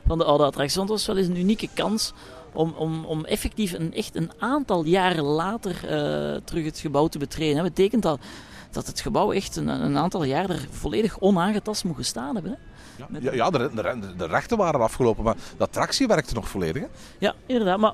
[0.07, 0.77] van de oude attractie.
[0.77, 2.13] Want het was wel eens een unieke kans
[2.53, 5.75] om, om, om effectief een, echt een aantal jaren later
[6.43, 7.55] terug het gebouw te betreden.
[7.55, 8.19] Dat betekent dat
[8.75, 12.51] dat het gebouw echt een, een aantal jaar er volledig onaangetast moet gestaan hebben.
[12.51, 12.57] Hè?
[12.97, 16.81] Ja, ja, ja de, de, de, rechten waren afgelopen, maar de attractie werkte nog volledig.
[16.81, 16.87] Hè?
[17.17, 17.79] Ja, inderdaad.
[17.79, 17.93] Maar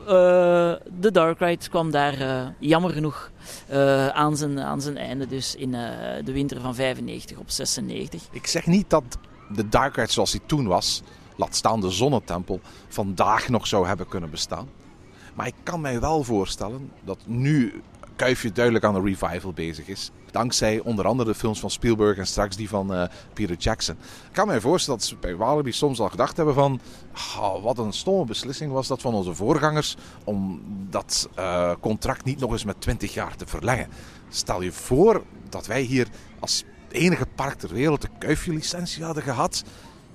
[0.00, 0.06] uh,
[1.00, 3.30] de Dark Ride kwam daar uh, jammer genoeg
[3.70, 5.26] uh, aan, zijn, aan zijn einde.
[5.26, 5.70] Dus in
[6.24, 8.28] de winter van 95 op 96.
[8.30, 9.18] Ik zeg niet dat
[9.54, 11.02] de Dark Ride zoals die toen was,
[11.36, 14.68] laat staan de Zonnetempel, vandaag nog zou hebben kunnen bestaan.
[15.34, 17.82] Maar ik kan mij wel voorstellen dat nu
[18.16, 20.10] Kuifje duidelijk aan een revival bezig is.
[20.32, 23.94] Dankzij onder andere de films van Spielberg en straks die van uh, Peter Jackson.
[24.26, 26.80] Ik kan mij voorstellen dat ze bij Walibi soms al gedacht hebben van...
[27.62, 32.52] Wat een stomme beslissing was dat van onze voorgangers om dat uh, contract niet nog
[32.52, 33.88] eens met 20 jaar te verlengen.
[34.28, 36.08] Stel je voor dat wij hier
[36.40, 39.64] als enige park ter wereld de Kuifje-licentie hadden gehad...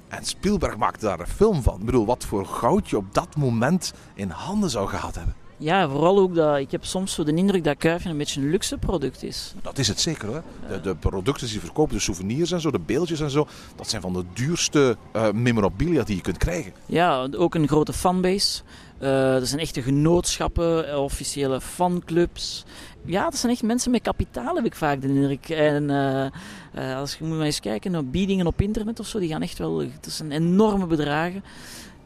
[0.07, 1.79] En Spielberg maakte daar een film van.
[1.79, 5.35] Ik bedoel, wat voor goud je op dat moment in handen zou gehad hebben.
[5.59, 8.49] Ja, vooral ook dat ik heb soms zo de indruk dat Kuifje een beetje een
[8.49, 9.53] luxe product is.
[9.61, 10.43] Dat is het zeker hoor.
[10.69, 14.01] De, de producten die verkopen, de souvenirs en zo, de beeldjes en zo, dat zijn
[14.01, 16.73] van de duurste uh, memorabilia die je kunt krijgen.
[16.85, 18.61] Ja, ook een grote fanbase.
[19.01, 22.65] Uh, er zijn echte genootschappen, officiële fanclubs.
[23.05, 25.49] Ja, dat zijn echt mensen met kapitaal, heb ik vaak de indruk.
[25.49, 29.29] En uh, als je moet maar eens kijken naar biedingen op internet of zo, die
[29.29, 29.77] gaan echt wel.
[29.77, 31.43] Dat zijn enorme bedragen.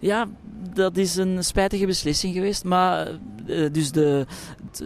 [0.02, 0.28] Ja,
[0.74, 2.64] dat is een spijtige beslissing geweest.
[2.64, 3.08] Maar
[3.46, 4.26] uh, dus de,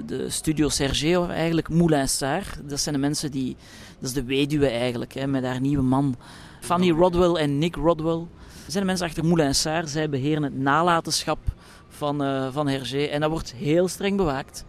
[0.06, 3.56] de, studio Sergio, eigenlijk Moulin Saar, dat zijn de mensen die.
[4.00, 6.16] Dat is de weduwe eigenlijk, hè, met haar nieuwe man.
[6.60, 8.18] Fanny Rodwell en Nick Rodwell.
[8.18, 8.28] Dat
[8.74, 9.88] zijn de mensen achter Moulin Saar.
[9.88, 11.40] Zij beheren het nalatenschap
[11.88, 13.04] van, uh, van Hergé.
[13.04, 14.66] En dat wordt heel streng bewaakt.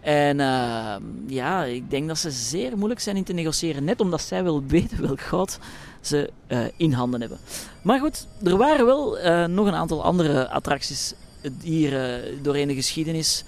[0.00, 0.96] En uh,
[1.26, 3.84] ja, ik denk dat ze zeer moeilijk zijn in te negociëren.
[3.84, 5.58] Net omdat zij wel weten welk goud
[6.06, 7.38] ze uh, in handen hebben.
[7.82, 11.14] Maar goed, er waren wel uh, nog een aantal andere attracties
[11.62, 13.44] hier doorheen de geschiedenis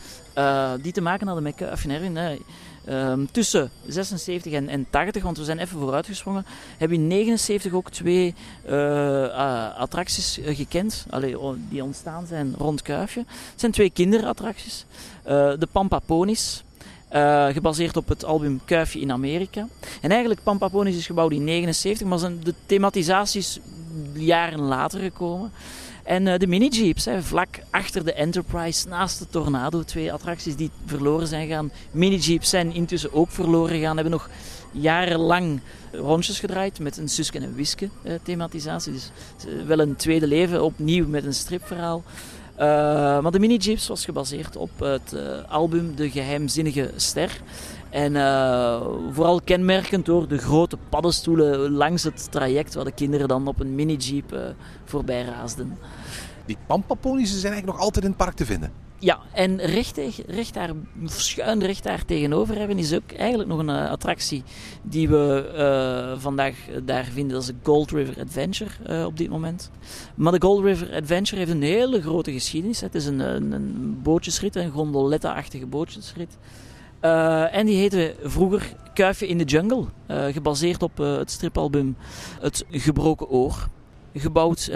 [0.83, 2.41] die te maken hadden met Erwin.
[2.89, 7.91] Um, tussen 76 en, en 80, want we zijn even vooruitgesprongen, hebben in 79 ook
[7.91, 8.35] twee
[9.77, 11.37] attracties gekend, allee,
[11.69, 13.25] die ontstaan zijn rond Kuifje.
[13.51, 14.85] Het zijn twee kinderattracties.
[15.25, 16.63] De Pampaponis.
[17.13, 19.69] Uh, gebaseerd op het album Kuifje in Amerika.
[20.01, 23.59] En eigenlijk Pampaponis is gebouwd in 79, maar zijn de thematisatie is
[24.15, 25.53] jaren later gekomen.
[26.09, 30.71] En uh, de mini-jeeps, hè, vlak achter de Enterprise, naast de Tornado, twee attracties die
[30.87, 31.73] verloren zijn gegaan.
[31.91, 34.29] Mini-jeeps zijn intussen ook verloren gegaan, hebben nog
[34.71, 35.61] jarenlang
[35.93, 38.93] rondjes gedraaid met een Suske en Wiske uh, thematisatie.
[38.93, 39.11] Dus
[39.67, 42.03] wel een tweede leven, opnieuw met een stripverhaal.
[42.59, 42.65] Uh,
[43.21, 47.41] maar de mini-jeeps was gebaseerd op het uh, album De Geheimzinnige Ster.
[47.91, 53.47] En uh, vooral kenmerkend door de grote paddenstoelen langs het traject waar de kinderen dan
[53.47, 55.79] op een mini-jeep voorbij raasden.
[56.47, 58.88] Die pampaponies zijn eigenlijk nog altijd in het park te vinden.
[59.01, 60.71] Ja, en recht, recht daar,
[61.05, 64.43] schuin recht daar tegenover hebben is ook eigenlijk nog een uh, attractie
[64.83, 67.33] die we uh, vandaag daar vinden.
[67.33, 69.71] Dat is de Gold River Adventure op dit moment.
[70.15, 72.81] Maar de Gold River Adventure heeft een hele grote geschiedenis.
[72.81, 76.39] Het is een, een, bootjesrit, een gondoletta-achtige bootjesrit.
[77.51, 81.97] en die heette vroeger Kuifje in de Jungle, gebaseerd op het stripalbum
[82.41, 83.69] Het Gebroken Oor
[84.15, 84.71] gebouwd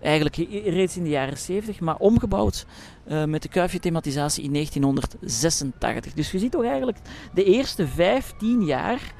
[0.00, 2.66] eigenlijk reeds in de jaren 70, maar omgebouwd
[3.08, 6.12] uh, met de kuifje-thematisatie in 1986.
[6.12, 6.98] Dus je ziet toch eigenlijk
[7.34, 9.14] de eerste 15 jaar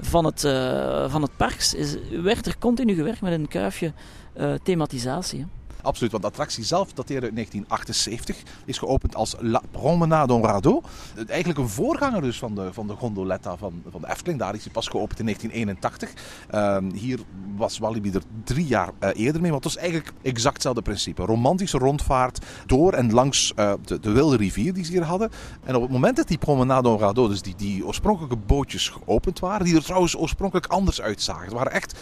[0.00, 1.74] van het, uh, van het park
[2.22, 5.46] werd er continu gewerkt met een kuifje-thematisatie.
[5.82, 8.36] Absoluut, want de attractie zelf dateerde uit 1978.
[8.64, 10.82] Is geopend als La Promenade en Radeau.
[11.26, 14.38] Eigenlijk een voorganger dus van de, van de gondoletta van, van de Efteling.
[14.38, 16.10] Daar is hij pas geopend in 1981.
[16.54, 17.20] Uh, hier
[17.56, 19.50] was Walibi er drie jaar uh, eerder mee.
[19.50, 21.24] Want het was eigenlijk exact hetzelfde principe.
[21.24, 25.30] Romantische rondvaart door en langs uh, de, de, wilde rivier die ze hier hadden.
[25.64, 29.38] En op het moment dat die Promenade en Radeau, dus die, die oorspronkelijke bootjes geopend
[29.38, 29.64] waren.
[29.64, 31.44] Die er trouwens oorspronkelijk anders uitzagen.
[31.44, 31.98] Het waren echt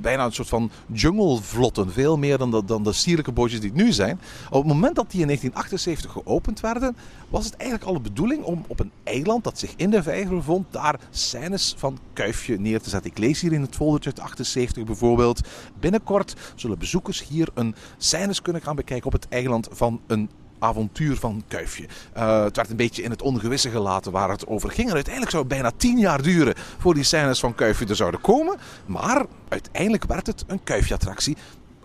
[0.00, 1.92] bijna een soort van junglevlotten.
[1.92, 4.20] Veel meer dan de, dan de sierlijke bootjes die het nu zijn.
[4.50, 6.96] Op het moment dat die in 1978 geopend werden,
[7.28, 10.36] was het eigenlijk al de bedoeling om op een eiland dat zich in de vijver
[10.36, 13.10] bevond, daar scènes van Kuifje neer te zetten.
[13.10, 15.40] Ik lees hier in het foldertje uit 78 bijvoorbeeld.
[15.80, 21.16] Binnenkort zullen bezoekers hier een scènes kunnen gaan bekijken op het eiland van een avontuur
[21.16, 21.86] van Kuifje.
[22.16, 24.88] Uh, het werd een beetje in het ongewisse gelaten waar het over ging.
[24.88, 28.20] En uiteindelijk zou het bijna tien jaar duren voor die scènes van Kuifje er zouden
[28.20, 28.56] komen.
[28.86, 31.36] Maar uiteindelijk werd het een Kuifje-attractie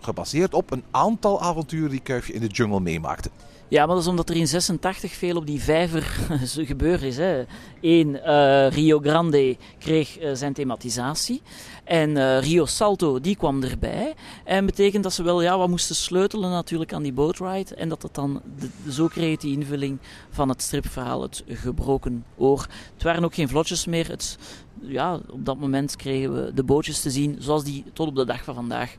[0.03, 3.29] gebaseerd op een aantal avonturen die Kuifje in de jungle meemaakte.
[3.73, 6.01] Ja, maar dat is omdat er in 86 veel op die vijver
[6.71, 7.17] gebeurd is.
[7.17, 7.43] Hè.
[7.81, 11.41] Eén, uh, Rio Grande kreeg uh, zijn thematisatie.
[11.83, 14.13] En uh, Rio Salto, die kwam erbij.
[14.43, 17.75] En betekent dat ze wel ja, wat moesten sleutelen natuurlijk aan die boatride.
[17.75, 18.41] En dat het dan,
[18.89, 22.67] zo kreeg die invulling van het stripverhaal, het gebroken oor.
[22.93, 24.09] Het waren ook geen vlotjes meer.
[24.09, 24.38] Het,
[24.82, 28.25] ja, op dat moment kregen we de bootjes te zien zoals die tot op de
[28.25, 28.95] dag van vandaag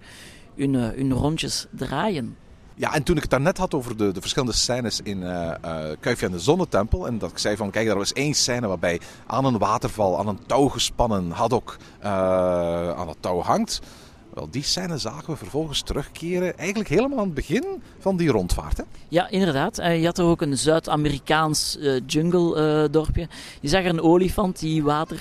[0.56, 2.36] hun, hun rondjes draaien.
[2.76, 5.78] Ja, en toen ik het daarnet had over de, de verschillende scènes in uh, uh,
[6.00, 7.06] Kuifje en de Zonnetempel.
[7.06, 10.28] En dat ik zei van, kijk, er was één scène waarbij aan een waterval, aan
[10.28, 13.80] een touw gespannen haddock uh, aan het touw hangt.
[14.34, 18.76] Wel, die scène zagen we vervolgens terugkeren, eigenlijk helemaal aan het begin van die rondvaart.
[18.76, 18.82] Hè?
[19.08, 19.76] Ja, inderdaad.
[19.76, 23.28] je had er ook een Zuid-Amerikaans jungle dorpje.
[23.60, 25.18] Je zag er een olifant die water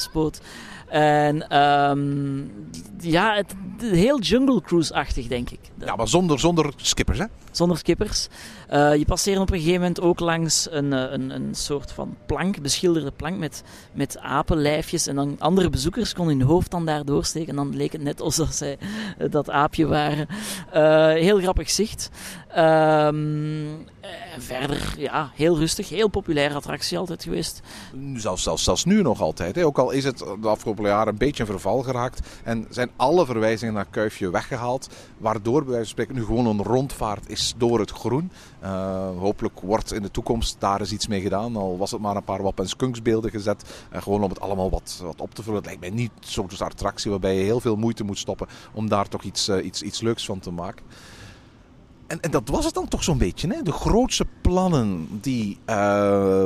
[0.00, 0.40] spoot.
[0.88, 2.52] En um,
[3.00, 5.60] ja, het, heel Jungle Cruise-achtig, denk ik.
[5.78, 7.24] Ja, maar zonder, zonder skippers, hè?
[7.50, 8.28] Zonder skippers.
[8.72, 12.16] Uh, je passeert op een gegeven moment ook langs een, eh, een, een soort van
[12.26, 13.62] plank, beschilderde plank met,
[13.92, 15.06] met apenlijfjes.
[15.06, 17.48] En dan andere bezoekers konden hun hoofd dan daar doorsteken.
[17.48, 18.78] En dan leek het net alsof zij
[19.18, 20.28] uh, dat aapje waren.
[21.18, 22.10] heel grappig zicht.
[22.56, 23.86] Um,
[24.38, 25.88] verder, ja, heel rustig.
[25.88, 27.60] Heel populaire attractie altijd geweest.
[28.14, 29.54] Zelfs, zelfs, zelfs nu nog altijd.
[29.54, 29.64] Hè?
[29.64, 32.28] Ook al is het de afgelopen jaren een beetje in verval geraakt.
[32.44, 34.88] En zijn alle verwijzingen naar Kuifje weggehaald.
[35.18, 38.30] Waardoor bij wijze van spreken nu gewoon een rondvaart is door het groen.
[38.62, 41.56] Uh, hopelijk wordt in de toekomst daar eens iets mee gedaan.
[41.56, 43.64] Al was het maar een paar wap- en gezet.
[43.92, 45.58] Uh, gewoon om het allemaal wat, wat op te vullen.
[45.58, 49.08] Het lijkt mij niet zo'n attractie waarbij je heel veel moeite moet stoppen om daar
[49.08, 50.84] toch iets, iets, iets leuks van te maken.
[52.08, 53.48] En, en, dat was het dan toch zo'n beetje.
[53.48, 53.62] Hè?
[53.62, 55.58] De grootste plannen die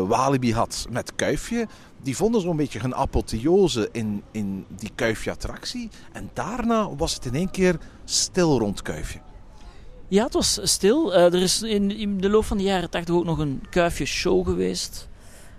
[0.06, 1.66] Walibi had met Kuifje,
[2.02, 5.88] die vonden zo'n beetje een apotheose in, in die Kuifje-attractie.
[6.12, 9.18] En daarna was het in één keer stil rond Kuifje.
[10.08, 11.14] Ja, het was stil.
[11.14, 14.46] Uh, er is in, in, de loop van de jaren 80 ook nog een Kuifje-show
[14.46, 15.08] geweest.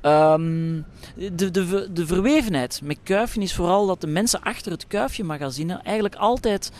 [0.01, 0.85] Um,
[1.15, 6.15] de, de, de verwevenheid met Kuifje is vooral dat de mensen achter het Kuifje-magazine eigenlijk
[6.15, 6.71] altijd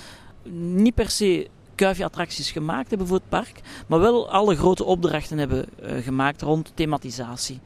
[0.50, 5.66] niet per se kuifje-attracties gemaakt hebben voor het park, maar wel alle grote opdrachten hebben
[5.84, 7.60] uh, gemaakt rond thematisatie.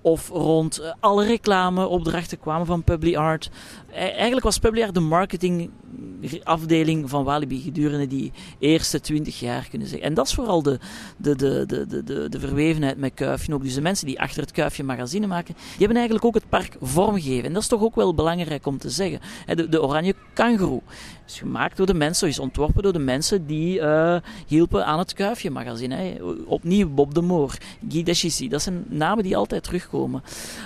[0.00, 3.50] Of rond uh, alle reclameopdrachten kwamen van Publi-Art.
[3.90, 10.08] E eigenlijk was Publi-Art de marketingafdeling van Walibi gedurende die eerste twintig jaar, kunnen zeggen.
[10.08, 10.78] En dat is vooral de,
[11.16, 13.62] de, de, de, de, de verwevenheid met Kuifje ook.
[13.62, 16.76] Dus de mensen die achter het Kuifje magazine maken, die hebben eigenlijk ook het park
[16.80, 17.44] vormgegeven.
[17.44, 19.20] En dat is toch ook wel belangrijk om te zeggen.
[19.46, 20.82] De, de Oranje Kangaroo
[21.26, 25.12] is gemaakt door de mensen, is ontworpen door de mensen die uh, hielpen aan het
[25.12, 25.94] Kuifje magazine.
[25.94, 26.22] Hè.
[26.46, 27.56] Opnieuw Bob de Moor,
[27.88, 30.22] Guy Deschissi, dat zijn namen die altijd terugkomen.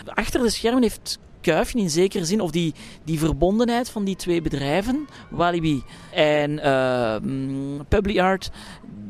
[0.06, 2.74] Achter de schermen heeft Kuifje in zekere zin, of die,
[3.04, 5.82] die verbondenheid van die twee bedrijven, Walibi
[6.12, 7.16] en uh,
[7.88, 8.50] Publi-Art,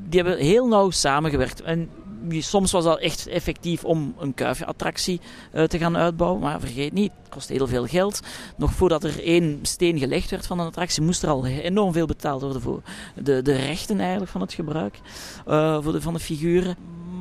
[0.09, 1.63] die hebben heel nauw samengewerkt.
[1.63, 1.89] En
[2.29, 5.21] soms was dat echt effectief om een kuifje-attractie
[5.55, 6.41] uh, te gaan uitbouwen.
[6.41, 8.21] Maar vergeet niet, het kost heel veel geld.
[8.57, 12.07] Nog voordat er één steen gelegd werd van een attractie, moest er al enorm veel
[12.07, 12.83] betaald worden voor
[13.23, 14.99] de, de rechten eigenlijk van het gebruik
[15.49, 16.77] uh, voor de, van de figuren.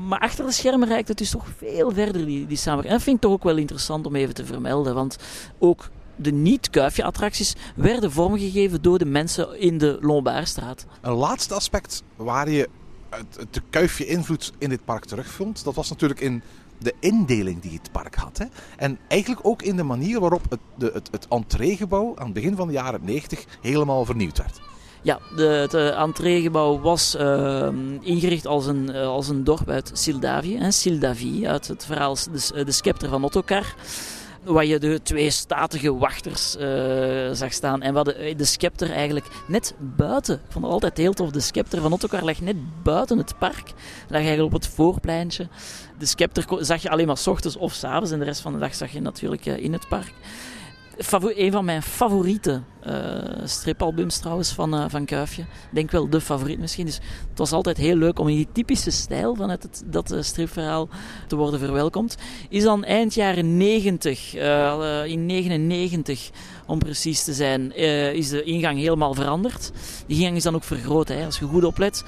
[0.07, 2.85] Maar achter de schermen reikt het dus toch veel verder, die, die samenwerking.
[2.85, 4.95] En dat vind ik toch ook wel interessant om even te vermelden.
[4.95, 5.17] Want
[5.59, 10.85] ook de niet-kuifje-attracties werden vormgegeven door de mensen in de Lombardstraat.
[11.01, 12.69] Een laatste aspect waar je
[13.17, 16.41] het, de kuifje invloed in dit park terugvond, dat was natuurlijk in
[16.77, 18.37] de indeling die het park had.
[18.37, 18.45] Hè.
[18.77, 22.55] En eigenlijk ook in de manier waarop het, de, het, het entreegebouw aan het begin
[22.55, 24.61] van de jaren 90 helemaal vernieuwd werd.
[25.01, 27.67] Ja, de, het uh, entreegebouw was uh,
[28.01, 30.57] ingericht als een, uh, als een dorp uit Sildavie.
[30.57, 33.75] Hè, Sildavie, uit het verhaal De, de Scepter van Ottokar
[34.43, 37.81] waar je de twee statige wachters uh, zag staan.
[37.81, 40.35] En wat de, de scepter eigenlijk net buiten.
[40.35, 41.31] Ik vond het altijd heel tof.
[41.31, 43.73] De scepter van Ottokar lag net buiten het park.
[44.07, 45.47] Lag eigenlijk op het voorpleintje.
[45.99, 48.11] De scepter zag je alleen maar s ochtends of s avonds.
[48.11, 50.13] En de rest van de dag zag je natuurlijk uh, in het park.
[50.97, 52.93] Een van mijn favoriete uh,
[53.43, 55.41] stripalbums trouwens van, uh, van Kuifje.
[55.41, 56.85] Ik denk wel de favoriet misschien.
[56.85, 60.21] Dus het was altijd heel leuk om in die typische stijl van het, dat uh,
[60.21, 60.89] stripverhaal
[61.27, 62.17] te worden verwelkomd.
[62.49, 64.35] Is dan eind jaren 90,
[65.05, 66.29] in 99
[66.65, 67.75] om precies te zijn,
[68.15, 69.71] is de ingang helemaal veranderd.
[70.07, 71.07] Die ingang is dan ook vergroot.
[71.07, 71.25] Hè.
[71.25, 72.03] Als je goed oplet,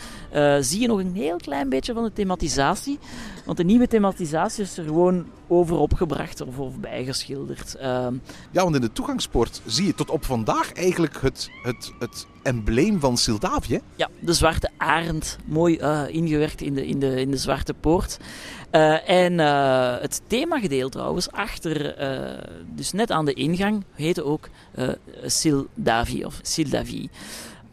[0.59, 2.99] zie je nog een heel klein beetje van de thematisatie.
[3.45, 7.75] Want de nieuwe thematisatie is er gewoon over opgebracht of, of bijgeschilderd.
[7.75, 8.13] Ehm,
[8.51, 12.99] ja, want in de toegangspoort zie je tot op vandaag eigenlijk het, het, het embleem
[12.99, 13.81] van Sildavie.
[13.95, 18.17] Ja, de zwarte arend, mooi uh, ingewerkt in de, in, de, in de zwarte poort.
[18.71, 21.95] Uh, en uh, het themagedeel trouwens, achter,
[22.75, 24.49] dus net aan de ingang, heette ook
[25.25, 27.09] Sildavie of Sildavie.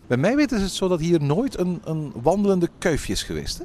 [0.07, 3.59] Bij mij weten is het zo dat hier nooit een, een wandelende kuifje is geweest.
[3.59, 3.65] Hè?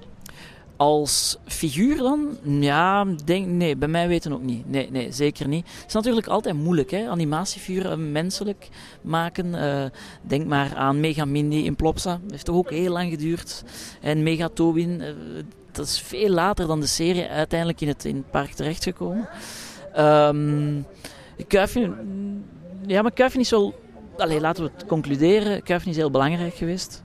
[0.78, 2.38] Als figuur dan?
[2.44, 4.70] Ja, denk, nee, bij mij weten ook niet.
[4.70, 5.66] Nee, nee, zeker niet.
[5.68, 7.10] Het is natuurlijk altijd moeilijk, hè?
[7.10, 8.70] animatiefiguren menselijk
[9.02, 9.46] maken.
[9.46, 9.86] Uh,
[10.22, 12.20] denk maar aan Megamindy in Plopsa.
[12.22, 13.64] Dat heeft toch ook heel lang geduurd.
[14.02, 15.08] En Megatobin, uh,
[15.72, 19.30] dat is veel later dan de serie uiteindelijk in het, in park terechtgekomen.
[19.98, 20.86] Um,
[21.48, 21.94] Kuifje,
[22.88, 23.74] ja, maar Kuifje is wel...
[24.18, 25.64] Allee, laten we het concluderen.
[25.64, 27.04] Kuifje is heel belangrijk geweest.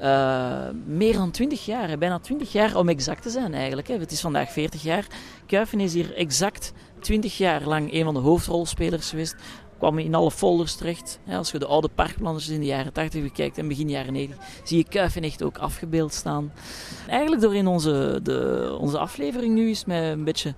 [0.00, 3.88] Uh, meer dan 20 jaar, bijna 20 jaar om exact te zijn eigenlijk.
[3.88, 5.06] Het is vandaag 40 jaar.
[5.46, 9.36] Kuifen is hier exact 20 jaar lang een van de hoofdrolspelers geweest.
[9.78, 11.18] Kwam in alle folders terecht.
[11.28, 14.78] Als je de oude parkplanners in de jaren 80 bekijkt en begin jaren 90, zie
[14.78, 16.52] je Kuifen echt ook afgebeeld staan.
[17.08, 20.54] Eigenlijk door in onze, de, onze aflevering nu is mij een beetje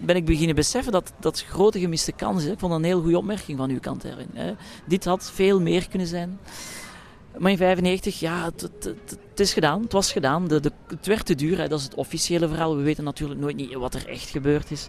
[0.00, 2.50] ben ik beginnen beseffen dat dat grote gemiste kans is.
[2.50, 4.30] Ik vond dat een heel goede opmerking van uw kant erin.
[4.32, 4.52] Hè.
[4.86, 6.38] Dit had veel meer kunnen zijn.
[7.38, 9.82] Maar in 95, ja, het, is gedaan.
[9.82, 10.48] Het was gedaan.
[10.48, 11.58] De, het werd te duur.
[11.58, 11.68] Hè.
[11.68, 12.76] Dat is het officiële verhaal.
[12.76, 14.88] We weten natuurlijk nooit niet wat er echt gebeurd is.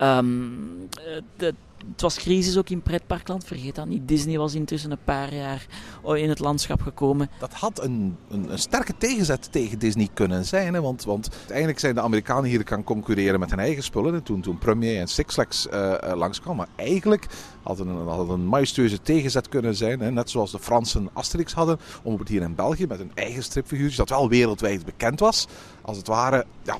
[0.00, 0.88] Um,
[1.36, 1.54] de,
[1.90, 4.08] het was crisis ook in pretparkland, vergeet dat niet.
[4.08, 5.66] Disney was intussen een paar jaar
[6.14, 7.30] in het landschap gekomen.
[7.38, 10.74] Dat had een, een, een sterke tegenzet tegen Disney kunnen zijn.
[10.74, 10.80] Hè?
[10.80, 14.22] Want, want uiteindelijk zijn de Amerikanen hier gaan concurreren met hun eigen spullen.
[14.22, 16.56] Toen, toen Premier en Six Flags uh, langskwamen.
[16.56, 17.26] Maar eigenlijk
[17.62, 20.00] had een, had een majestueuze tegenzet kunnen zijn.
[20.00, 20.10] Hè?
[20.10, 21.78] Net zoals de Fransen Asterix hadden.
[22.02, 25.46] Om het hier in België met een eigen stripfiguurtje, dat wel wereldwijd bekend was.
[25.82, 26.78] Als het ware ja,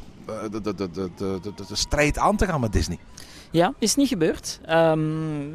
[0.51, 2.99] de, de, de, de, de, de, de strijd aan te gaan met Disney.
[3.51, 4.61] Ja, is niet gebeurd.
[4.71, 5.53] Um,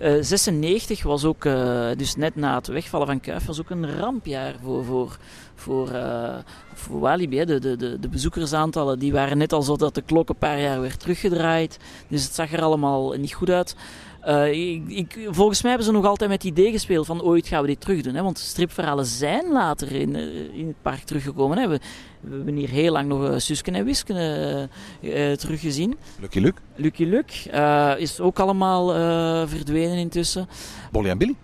[0.00, 3.98] uh, 96 was ook, uh, dus net na het wegvallen van Kuif, was ook een
[3.98, 5.16] rampjaar voor, voor,
[5.54, 6.36] voor, uh,
[6.74, 7.44] voor Walibi.
[7.44, 10.80] De, de, de, bezoekersaantallen die waren net al zo dat de klok een paar jaar
[10.80, 11.78] werd teruggedraaid.
[12.08, 13.76] Dus het zag er allemaal niet goed uit.
[14.26, 17.46] Uh, ik, ik, volgens mij hebben ze nog altijd met het idee gespeeld van ooit
[17.46, 18.14] gaan we dit terug doen.
[18.14, 18.22] Hè?
[18.22, 20.16] Want stripverhalen zijn later in,
[20.52, 21.58] in het park teruggekomen.
[21.58, 21.68] Hè?
[21.68, 21.80] We,
[22.20, 24.16] we, hebben hier heel lang nog uh, Susken en Wisken
[25.00, 25.96] uh, teruggezien.
[26.20, 26.60] Lucky Luke.
[26.74, 28.88] Lucky Luke is ook allemaal
[29.46, 30.48] verdwenen intussen.
[30.92, 31.34] Bolly en Billy.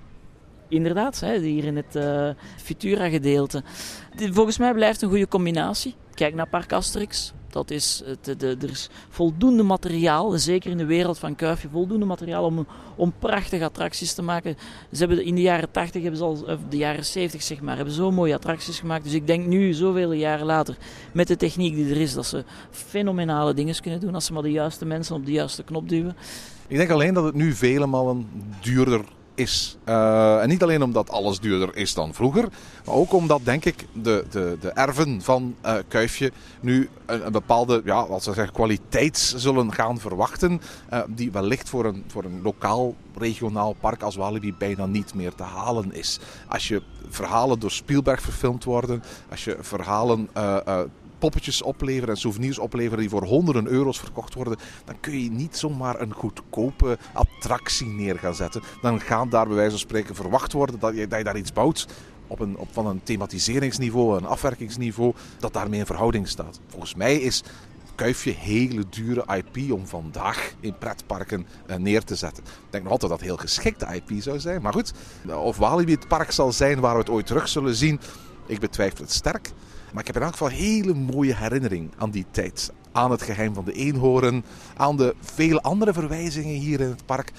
[0.68, 1.99] Inderdaad, hè, hier in het
[2.57, 3.62] Futura-gedeelte.
[4.16, 5.95] Volgens mij blijft een goede combinatie.
[6.14, 7.33] Kijk naar Park Asterix.
[7.55, 12.45] Dat is, de, er is voldoende materiaal, zeker in de wereld van Kuifje, voldoende materiaal
[12.45, 14.57] om, om prachtige attracties te maken.
[14.93, 17.77] Ze hebben in de jaren 80, hebben ze al, of de jaren 70 zeg maar,
[17.77, 19.05] hebben zo mooie attracties gemaakt.
[19.05, 20.77] Dus ik denk nu, zoveel jaren later,
[21.13, 24.43] met de techniek die er is, dat ze fenomenale dingen kunnen doen als ze maar
[24.43, 26.17] de juiste mensen op de juiste knop duwen.
[26.67, 28.29] Ik denk alleen dat het nu vele malen
[28.61, 29.76] duurder is.
[29.89, 32.49] Uh, en niet alleen omdat alles duurder is dan vroeger,
[32.85, 37.32] maar ook omdat, denk ik, de, de, de erven van uh, Kuifje nu een, een,
[37.32, 40.61] bepaalde ja, wat ze zeggen, kwaliteit zullen gaan verwachten,
[40.93, 45.35] uh, die wellicht voor een, voor een lokaal, regionaal park als Walibi bijna niet meer
[45.35, 46.18] te halen is.
[46.49, 50.28] Als je verhalen door Spielberg verfilmd worden, als je verhalen
[51.25, 55.57] poppetjes opleveren en souvenirs opleveren die voor honderden euro's verkocht worden, dan kun je niet
[55.57, 58.62] zomaar een goedkope attractie neer gaan zetten.
[58.83, 61.87] Dan gaat daar bij wijze van spreken verwacht worden dat je, dat daar iets bouwt
[62.27, 66.61] op een, op van een thematiseringsniveau, een afwerkingsniveau, dat daarmee in verhouding staat.
[66.68, 67.43] Volgens mij is
[67.95, 72.45] Kuifje hele dure IP om vandaag in pretparken uh, neer te zetten.
[72.45, 74.62] Ik denk nog altijd dat het heel geschikte IP zou zijn.
[74.62, 74.93] Maar goed,
[75.29, 78.01] of Walibi het park zal zijn waar we het ooit terug zullen zien,
[78.47, 79.53] ik betwijfel het sterk.
[79.95, 82.73] Maar ik heb in elk geval hele mooie herinnering aan die tijd.
[82.93, 84.45] Aan het geheim van de eenhoorn,
[84.77, 87.33] aan de vele andere verwijzingen hier in het park.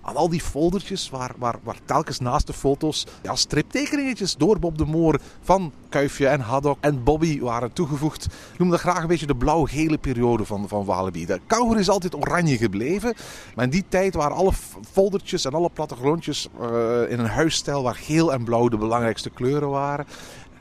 [0.00, 4.78] Aan al die foldertjes waar, waar, waar telkens naast de foto's ja, striptekeningetjes door Bob
[4.78, 8.24] de Moor van Kuifje en Haddock en Bobby waren toegevoegd.
[8.24, 11.26] Ik noem dat graag een beetje de blauw-gele periode van, van Walibi.
[11.26, 13.14] De kangoeroe is altijd oranje gebleven.
[13.54, 14.52] Maar in die tijd waren alle
[14.92, 19.68] foldertjes en alle plattegrondjes uh, in een huisstijl waar geel en blauw de belangrijkste kleuren
[19.68, 20.06] waren.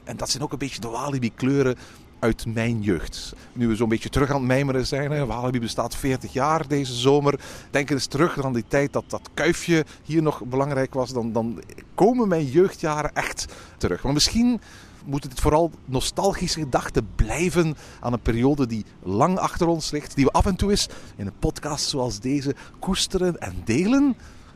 [0.07, 1.75] En dat zijn ook een beetje de Walibi-kleuren
[2.19, 3.33] uit mijn jeugd.
[3.53, 5.11] Nu we zo'n beetje terug aan het mijmeren zijn.
[5.11, 5.25] Hè.
[5.25, 7.39] Walibi bestaat 40 jaar deze zomer.
[7.71, 11.13] Denk eens terug aan die tijd dat dat kuifje hier nog belangrijk was.
[11.13, 11.61] Dan, dan
[11.95, 13.45] komen mijn jeugdjaren echt
[13.77, 14.03] terug.
[14.03, 14.61] Maar misschien
[15.05, 20.15] moet het vooral nostalgische gedachten blijven aan een periode die lang achter ons ligt.
[20.15, 24.15] Die we af en toe eens in een podcast zoals deze koesteren en delen.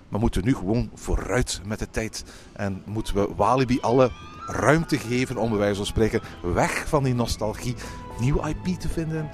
[0.10, 2.24] Maar moeten we nu gewoon vooruit met de tijd.
[2.54, 4.12] En moeten we Walibi alle
[4.52, 7.76] ruimte geven om bij wijze van spreken weg van die nostalgie
[8.20, 9.30] nieuwe IP te vinden,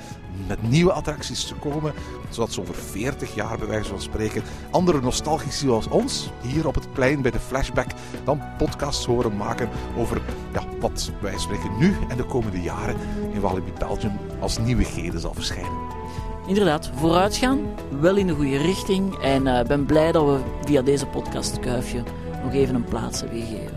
[0.48, 1.94] met nieuwe attracties te komen,
[2.30, 6.76] zodat ze over 40 jaar bij wijze van spreken andere nostalgici zoals ons hier op
[6.76, 7.90] het plein bij de Flashback
[8.24, 10.22] dan podcasts horen maken over
[10.54, 12.96] ja, wat wij spreken nu en de komende jaren
[13.34, 15.96] in Walibi Belgium als nieuwigheden zal verschijnen.
[16.48, 17.60] Inderdaad, vooruitgaan,
[18.00, 22.04] wel in de goede richting en uh, ben blij dat we via deze podcast Kuifje
[22.44, 23.77] nog even een plaats hebben gegeven.